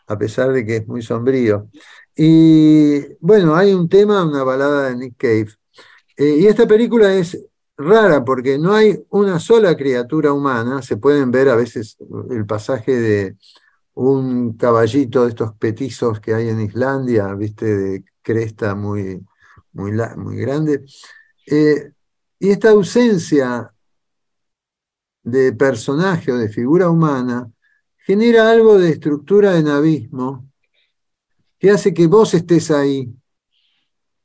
[0.07, 1.69] a pesar de que es muy sombrío.
[2.15, 5.49] Y bueno, hay un tema, una balada de Nick Cave.
[6.17, 7.37] Eh, y esta película es
[7.77, 10.81] rara porque no hay una sola criatura humana.
[10.81, 11.97] Se pueden ver a veces
[12.29, 13.37] el pasaje de
[13.93, 19.25] un caballito de estos petizos que hay en Islandia, viste, de cresta muy,
[19.73, 20.85] muy, muy grande.
[21.47, 21.91] Eh,
[22.39, 23.71] y esta ausencia
[25.25, 27.51] de personaje o de figura humana
[27.97, 30.47] genera algo de estructura en abismo
[31.59, 33.11] que hace que vos estés ahí.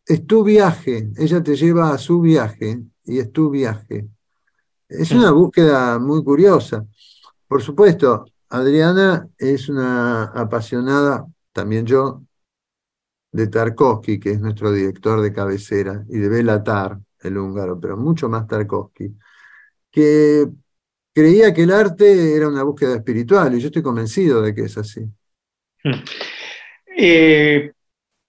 [0.06, 4.08] Es tu viaje, ella te lleva a su viaje y es tu viaje.
[4.88, 6.84] Es una búsqueda muy curiosa.
[7.48, 12.22] Por supuesto, Adriana es una apasionada, también yo,
[13.32, 18.28] de Tarkovsky, que es nuestro director de cabecera, y de Belatar, el húngaro, pero mucho
[18.28, 19.16] más Tarkovsky,
[19.90, 20.50] que
[21.12, 24.78] creía que el arte era una búsqueda espiritual, y yo estoy convencido de que es
[24.78, 25.00] así.
[25.84, 26.02] Hmm.
[26.96, 27.72] Eh,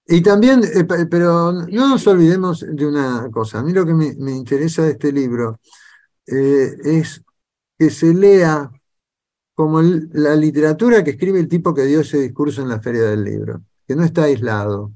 [0.07, 4.31] y también, eh, pero no nos olvidemos de una cosa, a mí lo que me,
[4.31, 5.59] interesa de este libro
[6.27, 7.23] eh, es
[7.77, 8.69] que se lea
[9.53, 13.23] como la literatura que escribe el tipo que dio ese discurso en la feria del
[13.23, 14.93] libro, que no está aislado.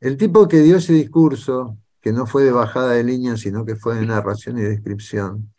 [0.00, 3.76] El tipo que dio ese discurso, que no fue de bajada de línea, sino que
[3.76, 5.52] fue de narración y descripción,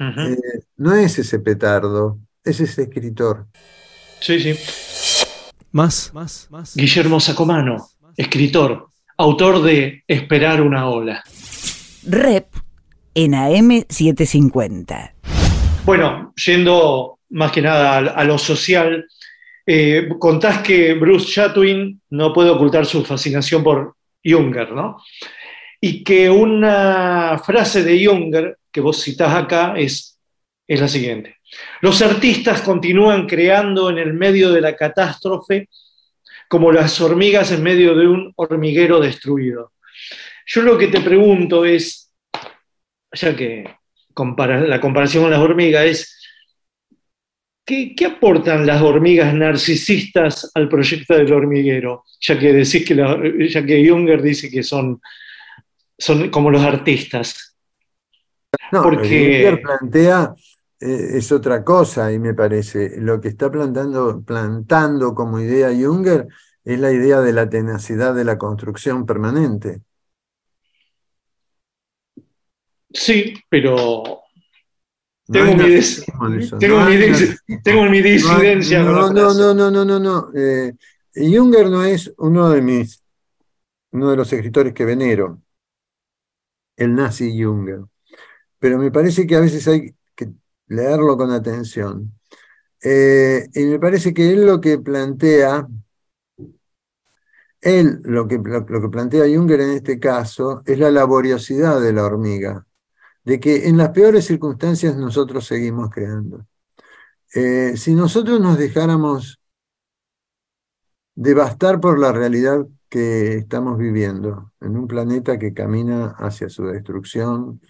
[0.00, 0.36] eh,
[0.76, 3.46] no es ese petardo, es ese escritor.
[4.20, 4.54] Sí, sí.
[5.72, 6.74] Más, más, más.
[6.74, 11.22] Guillermo Sacomano, escritor, autor de Esperar una ola.
[12.04, 12.46] Rep
[13.14, 15.12] en AM750.
[15.84, 19.06] Bueno, yendo más que nada a, lo social,
[19.66, 24.98] eh, contás que Bruce Chatwin no puede ocultar su fascinación por Junger, ¿no?
[25.80, 30.20] Y que una frase de Junger que vos citás acá es,
[30.64, 31.38] es la siguiente.
[31.80, 35.68] Los artistas continúan creando en el medio de la catástrofe
[36.48, 39.72] como las hormigas en medio de un hormiguero destruido.
[40.46, 42.14] Yo lo que te pregunto es,
[43.12, 43.64] ya que
[44.14, 46.28] la comparación con las hormigas es,
[47.64, 52.04] ¿qué, aportan las hormigas narcisistas al proyecto del hormiguero?
[52.20, 55.00] Ya que decís que, ya que Junger dice que son,
[55.98, 57.48] son como los artistas.
[58.72, 60.34] No, porque plantea
[60.80, 63.00] eh, es otra cosa y me parece.
[63.00, 66.28] Lo que está plantando, plantando como idea Junger
[66.64, 69.82] es la idea de la tenacidad de la construcción permanente.
[72.90, 74.22] Sí, pero
[75.30, 75.54] tengo,
[77.90, 78.82] mi, disidencia.
[78.82, 80.30] No, no, no, no, no, no, no.
[80.34, 80.72] Eh,
[81.14, 83.02] Junger no es uno de mis,
[83.90, 85.42] uno de los escritores que venero,
[86.76, 87.80] el nazi Junger.
[88.58, 90.32] Pero me parece que a veces hay que
[90.66, 92.12] leerlo con atención.
[92.82, 95.66] Eh, y me parece que él lo que plantea,
[97.60, 102.04] él lo que, lo que plantea Junger en este caso es la laboriosidad de la
[102.04, 102.68] hormiga
[103.28, 106.46] de que en las peores circunstancias nosotros seguimos creando.
[107.34, 109.38] Eh, si nosotros nos dejáramos
[111.14, 117.60] devastar por la realidad que estamos viviendo, en un planeta que camina hacia su destrucción,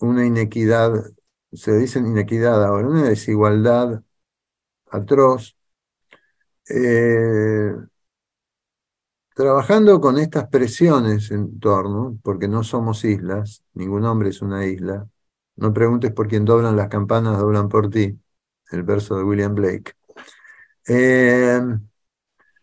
[0.00, 0.92] una inequidad,
[1.52, 4.02] se dice inequidad ahora, una desigualdad
[4.90, 5.56] atroz,
[6.68, 7.72] eh,
[9.40, 15.08] Trabajando con estas presiones en torno, porque no somos islas, ningún hombre es una isla,
[15.56, 18.18] no preguntes por quién doblan las campanas, doblan por ti,
[18.70, 19.94] el verso de William Blake.
[20.86, 21.58] Eh,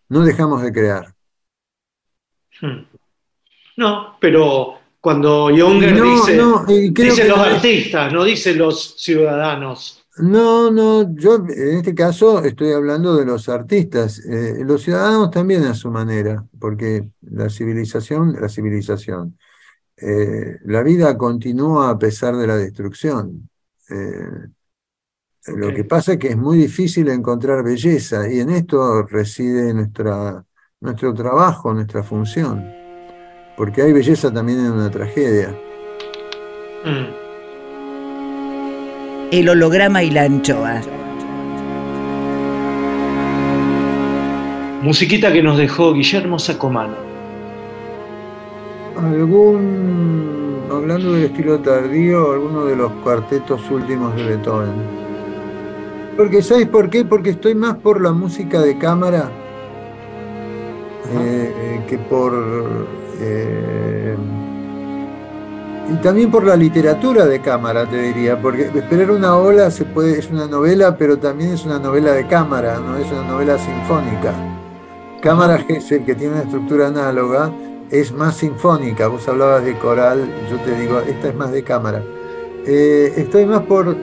[0.09, 1.15] no dejamos de crear.
[2.61, 2.85] Hmm.
[3.77, 4.76] No, pero
[5.07, 6.38] cuando Younger dice,
[6.91, 10.05] dice los artistas, no dice los ciudadanos.
[10.17, 15.63] No, no, yo en este caso estoy hablando de los artistas, eh, los ciudadanos también
[15.63, 19.39] a su manera, porque la civilización, la civilización,
[19.95, 23.49] eh, la vida continúa a pesar de la destrucción.
[23.89, 24.49] Eh,
[25.55, 30.43] lo que pasa es que es muy difícil encontrar belleza y en esto reside nuestra,
[30.81, 32.76] nuestro trabajo, nuestra función,
[33.57, 35.53] porque hay belleza también en una tragedia.
[36.85, 37.27] Mm
[39.31, 40.81] el holograma y la anchoa.
[44.81, 46.95] Musiquita que nos dejó Guillermo Sacomano.
[48.95, 54.71] Algún, hablando del estilo tardío, alguno de los cuartetos últimos de Beethoven.
[56.15, 57.03] Porque, ¿sabes por qué?
[57.03, 59.29] Porque estoy más por la música de cámara
[61.19, 62.34] eh, que por
[63.19, 64.15] eh,
[65.89, 70.45] y también por la literatura de cámara, te diría, porque Esperar una ola es una
[70.45, 74.34] novela, pero también es una novela de cámara, no es una novela sinfónica.
[75.22, 77.52] Cámara Gesell, que tiene una estructura análoga,
[77.89, 79.07] es más sinfónica.
[79.07, 82.03] Vos hablabas de coral, yo te digo, esta es más de cámara.
[82.65, 83.95] Eh, estoy más por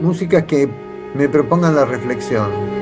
[0.00, 0.68] músicas que
[1.14, 2.79] me propongan la reflexión.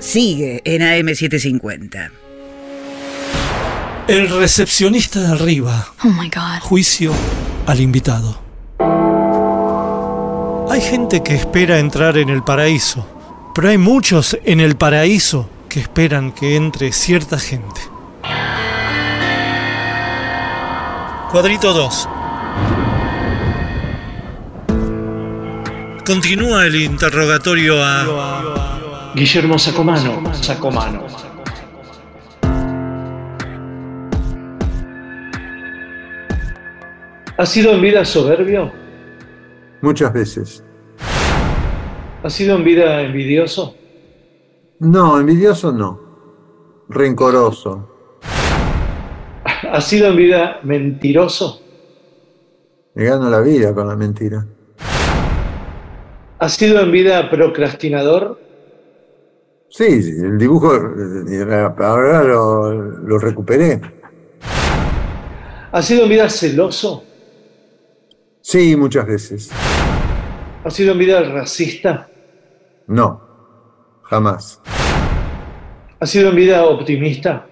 [0.00, 2.10] Sigue en AM750.
[4.08, 5.92] El recepcionista de arriba.
[6.02, 6.60] Oh my God.
[6.62, 7.12] Juicio
[7.66, 8.40] al invitado.
[10.70, 13.06] Hay gente que espera entrar en el paraíso,
[13.54, 17.80] pero hay muchos en el paraíso que esperan que entre cierta gente.
[21.30, 22.08] Cuadrito 2.
[26.04, 28.49] Continúa el interrogatorio a...
[29.14, 31.06] Guillermo Sacomano, Sacomano.
[37.36, 38.70] ¿Ha sido en vida soberbio?
[39.80, 40.64] Muchas veces.
[42.22, 43.74] ¿Ha sido en vida envidioso?
[44.78, 45.98] No, envidioso no.
[46.88, 47.88] Rencoroso.
[49.72, 51.62] ¿Ha sido en vida mentiroso?
[52.94, 54.46] Me gano la vida con la mentira.
[56.38, 58.49] ¿Ha sido en vida procrastinador?
[59.70, 63.80] Sí, el dibujo eh, ahora lo, lo recuperé.
[65.70, 67.04] ¿Ha sido en vida celoso?
[68.40, 69.50] Sí, muchas veces.
[70.64, 72.08] ¿Ha sido en vida racista?
[72.88, 73.20] No,
[74.02, 74.60] jamás.
[76.00, 77.46] ¿Ha sido en vida optimista?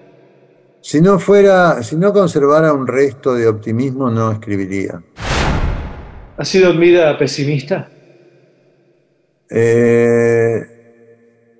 [0.81, 5.01] Si no fuera, si no conservara un resto de optimismo, no escribiría.
[6.37, 7.89] ¿Ha sido en vida pesimista?
[9.51, 10.78] Eh,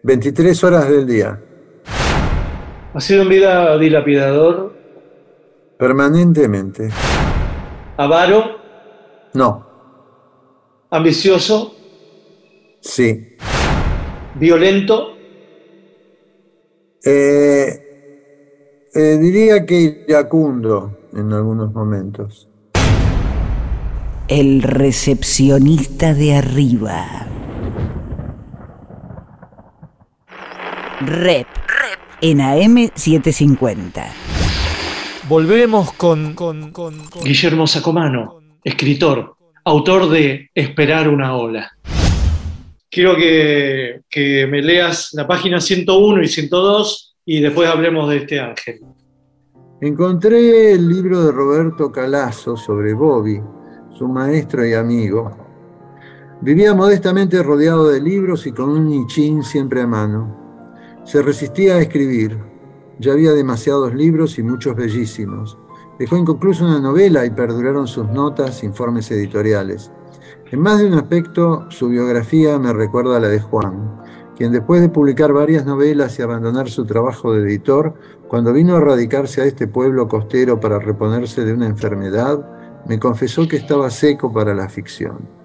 [0.09, 1.39] 23 horas del día,
[2.95, 4.73] ¿Ha sido en vida dilapidador?
[5.79, 6.89] permanentemente.
[7.99, 8.57] ¿Avaro?
[9.35, 9.67] No,
[10.89, 11.75] ¿Ambicioso?
[12.81, 13.37] sí.
[14.37, 15.09] ¿Violento?
[17.05, 22.49] Eh, eh, diría que iracundo en algunos momentos.
[24.29, 27.27] El recepcionista de arriba.
[31.01, 31.47] Rep.
[32.21, 34.05] En AM750.
[35.29, 36.35] Volvemos con...
[36.35, 41.71] con, con, con- Guillermo Sacomano, escritor, autor de Esperar una ola.
[42.91, 48.41] Quiero que, que me leas la página 101 y 102 y después hablemos de este
[48.41, 48.81] ángel.
[49.81, 53.41] Encontré el libro de Roberto Calazo sobre Bobby,
[53.97, 55.31] su maestro y amigo.
[56.41, 60.48] Vivía modestamente rodeado de libros y con un nichín siempre a mano.
[61.09, 62.37] Se resistía a escribir.
[62.99, 65.57] Ya había demasiados libros y muchos bellísimos.
[65.99, 69.91] Dejó inconclusa una novela y perduraron sus notas, informes editoriales.
[70.51, 74.03] En más de un aspecto, su biografía me recuerda a la de Juan,
[74.37, 77.95] quien después de publicar varias novelas y abandonar su trabajo de editor,
[78.29, 83.49] cuando vino a radicarse a este pueblo costero para reponerse de una enfermedad, me confesó
[83.49, 85.38] que estaba seco para la ficción.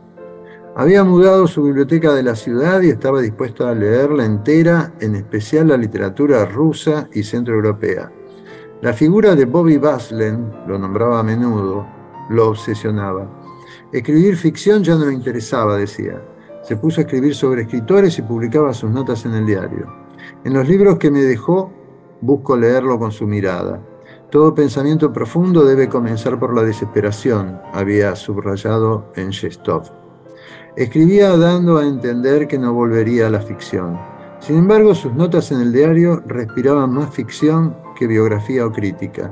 [0.76, 5.68] Había mudado su biblioteca de la ciudad y estaba dispuesto a leerla entera, en especial
[5.68, 8.12] la literatura rusa y centroeuropea.
[8.82, 11.86] La figura de Bobby Baslen, lo nombraba a menudo,
[12.30, 13.30] lo obsesionaba.
[13.92, 16.20] Escribir ficción ya no le interesaba, decía.
[16.64, 19.94] Se puso a escribir sobre escritores y publicaba sus notas en el diario.
[20.44, 21.72] En los libros que me dejó,
[22.20, 23.80] busco leerlo con su mirada.
[24.32, 30.03] Todo pensamiento profundo debe comenzar por la desesperación, había subrayado en Shestov.
[30.76, 34.00] Escribía dando a entender que no volvería a la ficción.
[34.40, 39.32] Sin embargo, sus notas en el diario respiraban más ficción que biografía o crítica.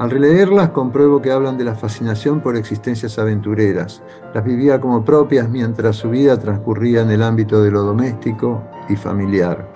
[0.00, 4.02] Al releerlas compruebo que hablan de la fascinación por existencias aventureras.
[4.34, 8.96] Las vivía como propias mientras su vida transcurría en el ámbito de lo doméstico y
[8.96, 9.72] familiar.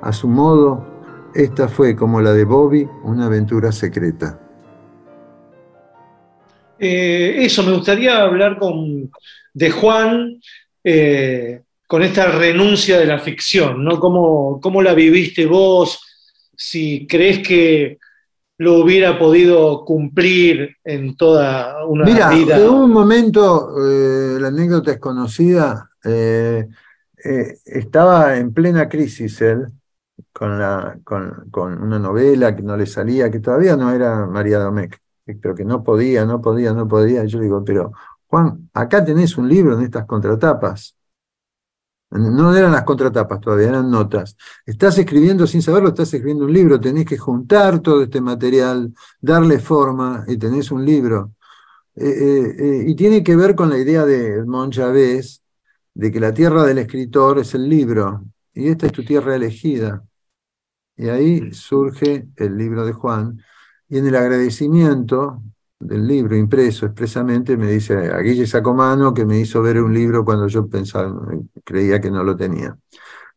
[0.00, 0.86] A su modo,
[1.34, 4.40] esta fue, como la de Bobby, una aventura secreta.
[6.78, 9.10] Eh, eso, me gustaría hablar con,
[9.56, 10.38] de Juan
[10.84, 13.98] eh, con esta renuncia de la ficción, ¿no?
[13.98, 15.98] ¿Cómo, ¿Cómo la viviste vos?
[16.54, 17.96] Si crees que
[18.58, 22.58] lo hubiera podido cumplir en toda una Mira, vida.
[22.60, 26.66] hubo un momento, eh, la anécdota es conocida, eh,
[27.64, 29.66] estaba en plena crisis él,
[30.34, 34.58] con, la, con, con una novela que no le salía, que todavía no era María
[34.58, 34.98] Domecq,
[35.40, 37.24] pero que no podía, no podía, no podía.
[37.24, 37.92] Yo digo, pero
[38.28, 40.96] Juan, acá tenés un libro en estas contratapas.
[42.10, 44.36] No eran las contratapas todavía, eran notas.
[44.64, 49.58] Estás escribiendo sin saberlo, estás escribiendo un libro, tenés que juntar todo este material, darle
[49.58, 51.32] forma y tenés un libro.
[51.96, 55.42] Eh, eh, eh, y tiene que ver con la idea de Chavez
[55.94, 60.04] de que la tierra del escritor es el libro y esta es tu tierra elegida.
[60.96, 63.42] Y ahí surge el libro de Juan
[63.88, 65.42] y en el agradecimiento
[65.78, 70.24] del libro impreso expresamente me dice a Guille Sacomano que me hizo ver un libro
[70.24, 71.14] cuando yo pensaba,
[71.64, 72.76] creía que no lo tenía.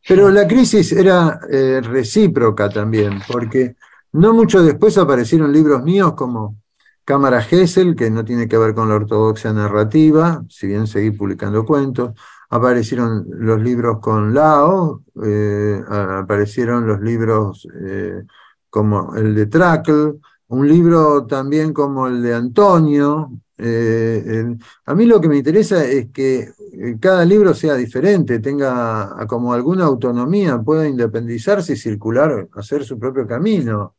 [0.08, 3.76] Pero la crisis era eh, recíproca también, porque
[4.12, 6.56] no mucho después aparecieron libros míos como
[7.04, 11.64] Cámara Gesell, que no tiene que ver con la ortodoxia narrativa, si bien seguí publicando
[11.64, 12.12] cuentos.
[12.48, 18.22] Aparecieron los libros con Lao, eh, aparecieron los libros eh,
[18.68, 20.14] como el de Trackle,
[20.50, 23.30] un libro también como el de Antonio.
[23.56, 26.48] Eh, a mí lo que me interesa es que
[26.98, 33.26] cada libro sea diferente, tenga como alguna autonomía, pueda independizarse y circular, hacer su propio
[33.28, 33.94] camino.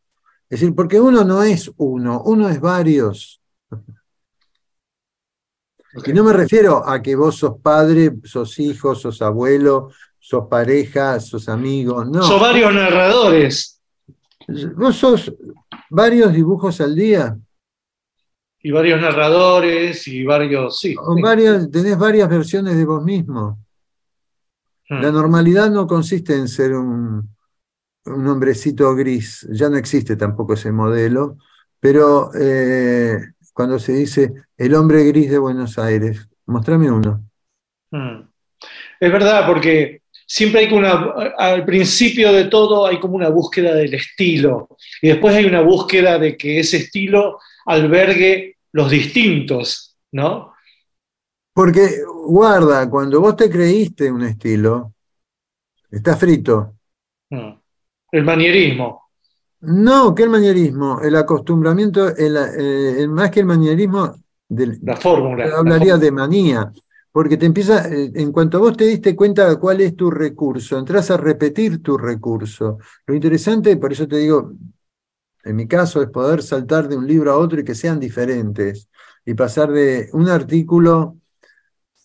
[0.50, 3.42] Es decir, porque uno no es uno, uno es varios.
[6.06, 11.18] Y no me refiero a que vos sos padre, sos hijo, sos abuelo, sos pareja,
[11.22, 12.24] sos amigo, no.
[12.24, 13.81] Sos varios narradores.
[14.76, 15.34] Vos sos
[15.90, 17.38] varios dibujos al día.
[18.64, 20.96] Y varios narradores y varios, sí.
[20.98, 23.60] O varias, tenés varias versiones de vos mismo.
[24.88, 25.02] Hmm.
[25.02, 27.28] La normalidad no consiste en ser un,
[28.06, 31.38] un hombrecito gris, ya no existe tampoco ese modelo,
[31.80, 33.18] pero eh,
[33.54, 37.24] cuando se dice el hombre gris de Buenos Aires, mostrame uno.
[37.92, 38.30] Hmm.
[39.00, 40.01] Es verdad, porque
[40.34, 44.70] siempre hay como una, al principio de todo hay como una búsqueda del estilo
[45.02, 50.54] y después hay una búsqueda de que ese estilo albergue los distintos, ¿no?
[51.54, 51.98] Porque,
[52.28, 54.94] guarda, cuando vos te creíste un estilo,
[55.92, 56.76] está frito.
[57.30, 57.52] Hmm.
[58.14, 59.10] El manierismo.
[59.60, 64.16] No, que el manierismo, el acostumbramiento, el, eh, más que el manierismo,
[64.48, 65.46] del, La fórmula.
[65.46, 66.06] la hablaría fórmula.
[66.06, 66.72] de manía,
[67.12, 70.78] porque te empieza, eh, en cuanto vos te diste cuenta de cuál es tu recurso,
[70.80, 72.78] entras a repetir tu recurso.
[73.06, 74.54] Lo interesante, por eso te digo,
[75.44, 78.90] en mi caso, es poder saltar de un libro a otro y que sean diferentes,
[79.26, 81.18] y pasar de un artículo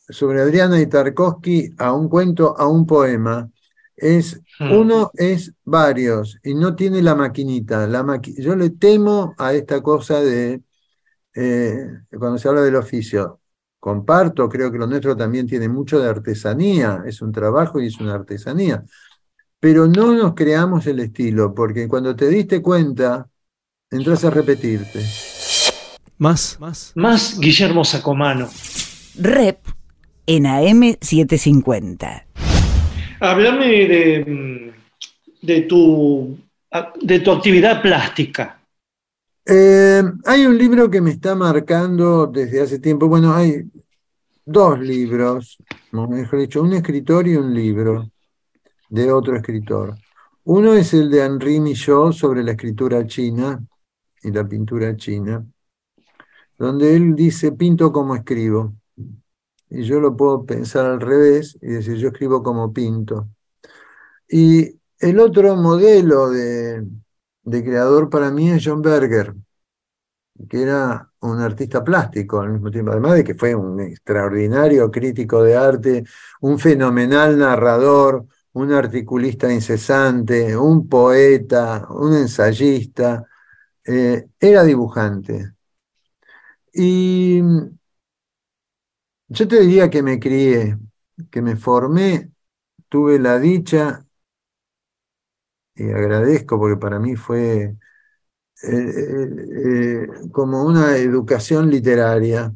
[0.08, 3.50] sobre Adriana y Tarkovsky a un cuento, a un poema.
[3.96, 4.70] Es, Hmm.
[4.72, 7.86] uno es varios y no tiene la maquinita.
[7.86, 10.62] La maqui- Yo le temo a esta cosa de,
[11.34, 11.88] eh,
[12.18, 13.40] cuando se habla del oficio,
[13.86, 18.00] comparto, creo que lo nuestro también tiene mucho de artesanía, es un trabajo y es
[18.00, 18.82] una artesanía,
[19.60, 23.28] pero no nos creamos el estilo, porque cuando te diste cuenta,
[23.88, 24.98] entras a repetirte.
[26.18, 26.90] Más, más.
[26.96, 28.48] Más Guillermo Sacomano.
[29.20, 29.60] Rep
[30.26, 32.24] en AM750.
[33.20, 34.74] Háblame de,
[35.42, 36.36] de, tu,
[37.02, 38.55] de tu actividad plástica.
[39.48, 43.06] Eh, hay un libro que me está marcando desde hace tiempo.
[43.06, 43.70] Bueno, hay
[44.44, 45.58] dos libros,
[45.92, 48.10] mejor dicho, un escritor y un libro
[48.88, 49.94] de otro escritor.
[50.44, 53.64] Uno es el de Henri Michaud sobre la escritura china
[54.22, 55.46] y la pintura china,
[56.58, 58.74] donde él dice, pinto como escribo.
[59.70, 63.28] Y yo lo puedo pensar al revés y decir, yo escribo como pinto.
[64.28, 66.84] Y el otro modelo de,
[67.46, 69.34] de creador para mí es John Berger,
[70.48, 75.42] que era un artista plástico al mismo tiempo, además de que fue un extraordinario crítico
[75.42, 76.04] de arte,
[76.40, 83.24] un fenomenal narrador, un articulista incesante, un poeta, un ensayista,
[83.84, 85.52] eh, era dibujante.
[86.72, 87.40] Y
[89.28, 90.78] yo te diría que me crié,
[91.30, 92.30] que me formé,
[92.88, 94.05] tuve la dicha,
[95.76, 97.76] y agradezco porque para mí fue
[98.62, 102.52] eh, eh, eh, como una educación literaria,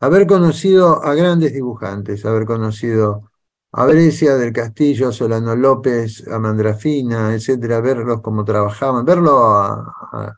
[0.00, 3.30] haber conocido a grandes dibujantes, haber conocido
[3.72, 9.38] a Brescia del Castillo, a Solano López, a Mandrafina, etcétera, verlos cómo trabajaban, verlo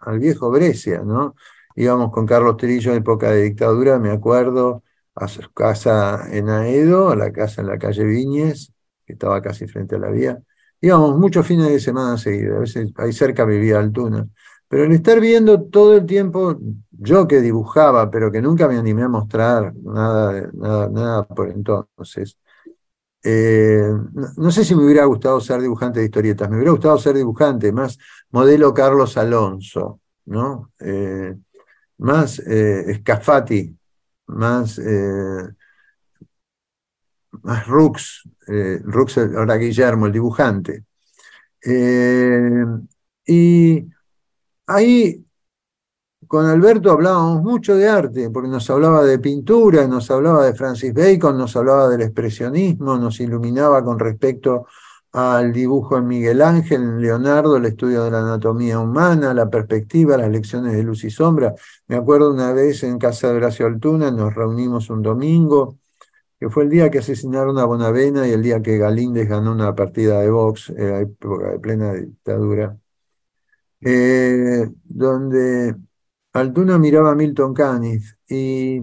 [0.01, 1.35] al viejo Brescia, ¿no?
[1.77, 4.83] Íbamos con Carlos Trillo en época de dictadura, me acuerdo,
[5.15, 8.73] a su casa en Aedo, a la casa en la calle Viñes,
[9.07, 10.43] que estaba casi frente a la vía.
[10.81, 14.27] Íbamos muchos fines de semana seguidos, a veces ahí cerca vivía Altuna.
[14.69, 16.59] Pero el estar viendo todo el tiempo,
[16.91, 22.39] yo que dibujaba, pero que nunca me animé a mostrar nada, nada, nada por entonces,
[23.23, 26.99] eh, no, no sé si me hubiera gustado ser dibujante de historietas, me hubiera gustado
[26.99, 27.99] ser dibujante, más
[28.31, 30.71] modelo Carlos Alonso, ¿no?
[30.81, 31.35] Eh,
[31.99, 33.77] más eh, Scafati,
[34.27, 35.49] más, eh,
[37.47, 40.85] más Rux, eh, Rux, ahora Guillermo, el dibujante.
[41.65, 42.65] Eh,
[43.25, 43.87] y
[44.67, 45.25] ahí
[46.27, 50.93] con Alberto hablábamos mucho de arte, porque nos hablaba de pintura, nos hablaba de Francis
[50.93, 54.67] Bacon, nos hablaba del expresionismo, nos iluminaba con respecto
[55.13, 60.17] al dibujo en Miguel Ángel, en Leonardo, el estudio de la anatomía humana, la perspectiva,
[60.17, 61.55] las lecciones de luz y sombra.
[61.87, 65.79] Me acuerdo una vez en casa de Horacio Altuna, nos reunimos un domingo
[66.41, 69.75] que fue el día que asesinaron a Bonavena y el día que Galíndez ganó una
[69.75, 72.79] partida de box, era época de plena dictadura,
[73.81, 75.75] eh, donde
[76.33, 78.81] Altuna miraba a Milton Caniff y,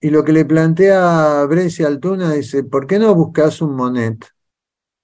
[0.00, 4.26] y lo que le plantea Brescia Altuna dice, ¿por qué no buscas un Monet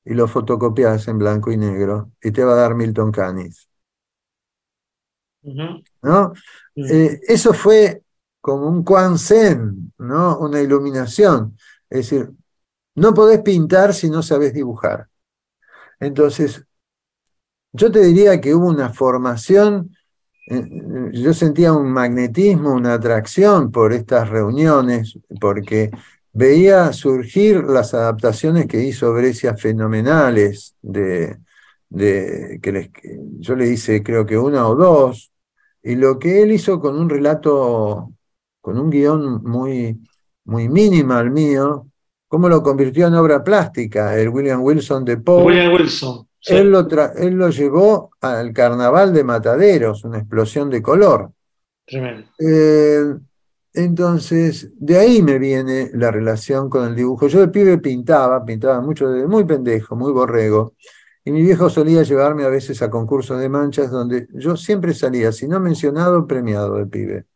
[0.05, 3.57] y lo fotocopias en blanco y negro y te va a dar Milton Caniff?
[6.03, 6.33] ¿no?
[6.89, 8.03] Eh, eso fue
[8.47, 10.39] como un Quan Sen, ¿no?
[10.39, 11.57] Una iluminación.
[11.91, 12.31] Es decir,
[12.97, 15.09] no podés pintar si no sabés dibujar.
[16.01, 16.67] Entonces,
[17.73, 19.91] yo te diría que hubo una formación,
[20.51, 25.91] eh, eh, yo sentía un magnetismo, una atracción por estas reuniones, porque
[26.33, 31.39] veía surgir las adaptaciones que hizo Brescia fenomenales, de,
[31.91, 32.91] de, que les-
[33.41, 35.33] yo le hice creo que una o dos,
[35.83, 38.13] y lo que él hizo con un relato,
[38.67, 39.97] con un guion muy,
[40.47, 41.87] muy minimal mío,
[42.27, 45.45] cómo lo convirtió en obra plástica, el William Wilson de Poe.
[45.45, 46.27] William Wilson.
[46.41, 46.53] sí.
[46.53, 46.85] Él lo,
[47.15, 51.31] él lo llevó al carnaval de Mataderos, una explosión de color.
[51.87, 52.27] Tremendo.
[52.41, 53.15] Eh,
[53.73, 57.29] entonces, de ahí me viene la relación con el dibujo.
[57.29, 60.75] Yo de pibe pintaba, pintaba mucho, desde muy pendejo, muy borrego.
[61.25, 65.31] Y mi viejo solía llevarme a veces a concursos de manchas donde yo siempre salía,
[65.31, 67.27] si no mencionado, premiado de pibe.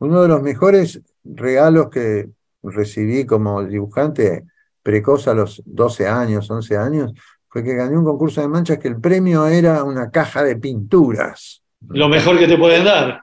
[0.00, 2.28] Uno de los mejores regalos que
[2.62, 4.44] recibí como dibujante
[4.82, 7.12] precoz a los 12 años, 11 años,
[7.48, 11.62] fue que gané un concurso de manchas que el premio era una caja de pinturas.
[11.88, 13.22] Lo mejor que te pueden dar.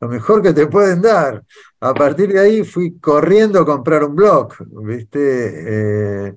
[0.00, 1.42] Lo mejor que te pueden dar.
[1.80, 6.28] A partir de ahí fui corriendo a comprar un blog, ¿viste?
[6.28, 6.34] Eh,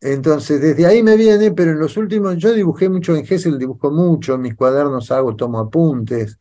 [0.00, 3.90] entonces, desde ahí me viene, pero en los últimos, yo dibujé mucho en Gesell, dibujo
[3.90, 6.38] mucho, en mis cuadernos hago, tomo apuntes,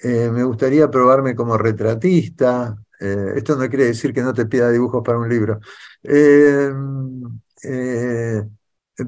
[0.00, 4.70] eh, me gustaría probarme como retratista, eh, esto no quiere decir que no te pida
[4.70, 5.60] dibujos para un libro,
[6.02, 6.70] Eh,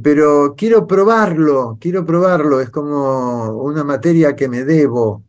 [0.03, 5.25] pero quiero probarlo, quiero probarlo, es como una materia que me debo.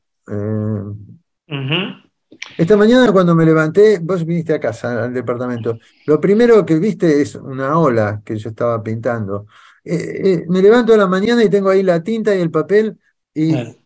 [2.57, 5.77] esta mañana cuando me levanté, vos viniste a casa, al departamento,
[6.07, 9.45] lo primero que viste es una ola que yo estaba pintando.
[9.83, 12.97] Me levanto a la mañana y tengo ahí la tinta y el papel
[13.33, 13.80] y.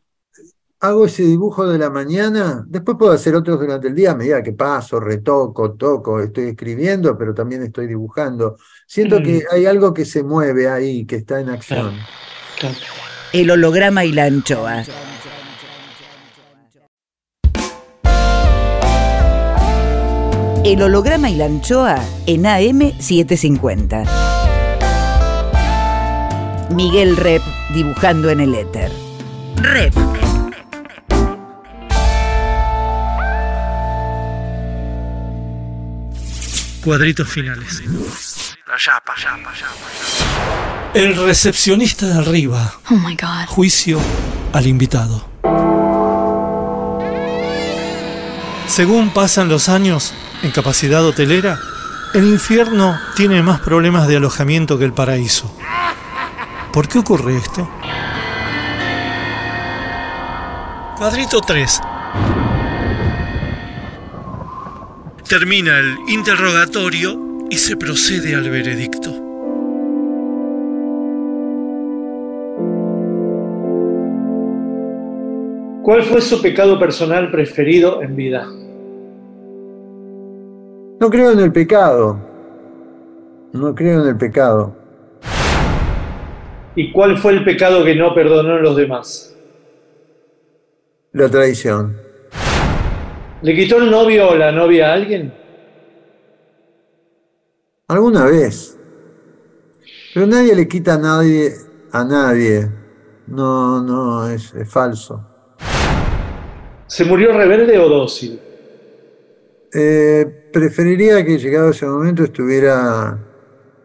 [0.86, 2.64] hago ese dibujo de la mañana.
[2.68, 7.18] Después puedo hacer otros durante el día a medida que paso, retoco, toco, estoy escribiendo,
[7.18, 8.57] pero también estoy dibujando.
[8.88, 9.53] Siento que Mm.
[9.56, 11.94] hay algo que se mueve ahí, que está en acción.
[13.34, 14.84] El holograma y la anchoa.
[20.64, 24.03] El holograma y la anchoa en AM750.
[26.72, 27.44] Miguel Rep
[27.76, 28.91] dibujando en el éter.
[29.57, 29.94] Rep.
[36.86, 37.82] Cuadritos finales.
[40.94, 42.76] El recepcionista de arriba.
[42.91, 43.48] Oh my god.
[43.48, 43.99] Juicio
[44.53, 45.28] al invitado.
[48.68, 50.14] Según pasan los años
[50.44, 51.57] en capacidad hotelera,
[52.14, 55.52] el infierno tiene más problemas de alojamiento que el paraíso.
[56.72, 57.68] ¿Por qué ocurre esto?
[60.98, 61.82] Cuadrito 3.
[65.27, 69.10] Termina el interrogatorio y se procede al veredicto.
[75.81, 78.45] ¿Cuál fue su pecado personal preferido en vida?
[80.99, 82.19] No creo en el pecado.
[83.52, 84.76] No creo en el pecado.
[86.76, 89.35] ¿Y cuál fue el pecado que no perdonó a los demás?
[91.14, 92.05] La traición.
[93.41, 95.34] ¿Le quitó el novio o la novia a alguien?
[97.88, 98.78] Alguna vez.
[100.14, 101.53] Pero nadie le quita a nadie
[101.95, 102.70] a nadie.
[103.28, 105.26] No, no, es, es falso.
[106.88, 108.40] ¿Se murió rebelde o dócil?
[109.74, 113.18] Eh, preferiría que llegado ese momento estuviera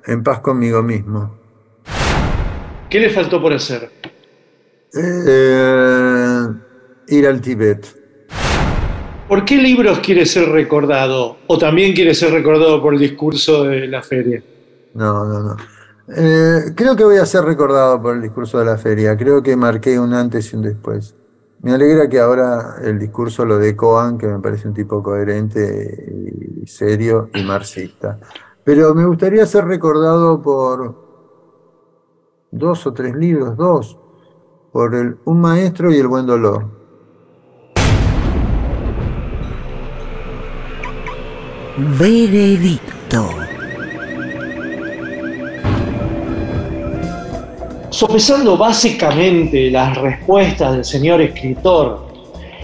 [0.04, 1.38] en paz conmigo mismo.
[2.88, 3.90] ¿Qué le faltó por hacer?
[4.92, 6.46] Eh,
[7.08, 7.99] ir al Tíbet.
[9.30, 11.36] ¿Por qué libros quiere ser recordado?
[11.46, 14.42] ¿O también quiere ser recordado por el discurso de la feria?
[14.94, 15.56] No, no, no.
[16.16, 19.16] Eh, creo que voy a ser recordado por el discurso de la feria.
[19.16, 21.14] Creo que marqué un antes y un después.
[21.62, 26.12] Me alegra que ahora el discurso lo de Coan, que me parece un tipo coherente
[26.66, 28.18] serio y marxista.
[28.64, 30.96] Pero me gustaría ser recordado por
[32.50, 33.96] dos o tres libros, dos,
[34.72, 36.79] por el Un maestro y el buen dolor.
[41.82, 43.30] Veredicto.
[47.88, 52.06] Sopesando básicamente las respuestas del señor escritor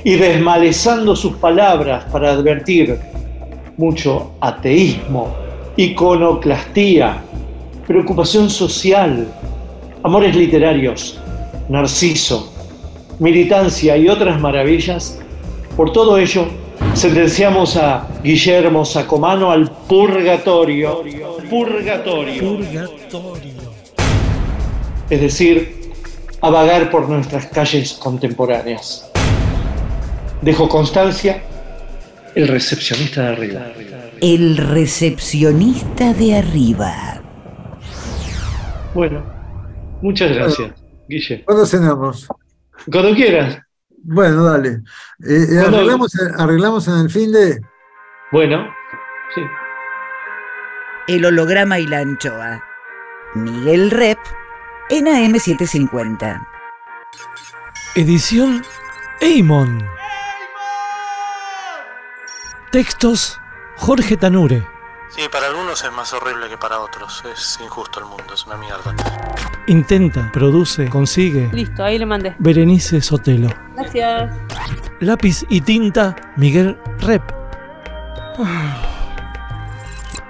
[0.05, 2.99] y desmalezando sus palabras para advertir
[3.79, 5.35] mucho ateísmo,
[5.77, 7.23] iconoclastía,
[7.87, 9.27] preocupación social,
[10.03, 11.19] amores literarios,
[11.71, 12.53] narciso,
[13.19, 15.19] militancia y otras maravillas,
[15.75, 16.66] por todo ello
[16.97, 21.03] sentenciamos a Guillermo Sacomano al purgatorio.
[21.51, 22.57] Purgatorio.
[22.57, 23.71] Purgatorio.
[25.11, 25.93] Es decir,
[26.41, 29.11] a vagar por nuestras calles contemporáneas.
[30.41, 31.43] Dejo constancia,
[32.35, 33.67] el recepcionista de arriba.
[34.21, 37.21] El recepcionista de arriba.
[38.95, 39.23] Bueno,
[40.01, 40.73] muchas gracias,
[41.09, 41.45] Guille.
[41.45, 42.27] ¿Cuándo cenamos?
[42.91, 43.66] Cuando quieras.
[44.09, 44.83] Bueno, dale.
[45.21, 47.61] Eh, eh, arreglamos, arreglamos en el fin de.
[48.31, 48.73] Bueno,
[49.35, 49.43] sí.
[51.09, 52.63] El holograma y la anchoa.
[53.35, 54.19] Miguel Rep
[54.91, 56.47] en AM750.
[57.97, 58.63] Edición
[59.21, 59.85] Eimon.
[62.71, 63.41] Textos
[63.77, 64.76] Jorge Tanure.
[65.17, 67.23] Sí, para algunos es más horrible que para otros.
[67.33, 68.95] Es injusto el mundo, es una mierda.
[69.67, 71.49] Intenta, produce, consigue.
[71.53, 72.35] Listo, ahí le mandé.
[72.39, 73.49] Berenice Sotelo.
[73.75, 74.31] Gracias.
[75.01, 77.23] Lápiz y tinta Miguel Rep.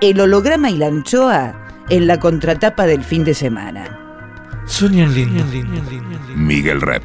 [0.01, 1.55] El holograma y la anchoa
[1.89, 3.99] en la contratapa del fin de semana.
[4.67, 5.45] Sueñan lindo.
[6.37, 7.05] Miguel Rep.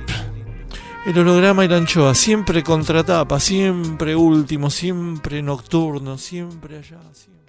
[1.06, 7.00] El holograma y la anchoa, siempre contratapa, siempre último, siempre nocturno, siempre allá.
[7.12, 7.41] siempre-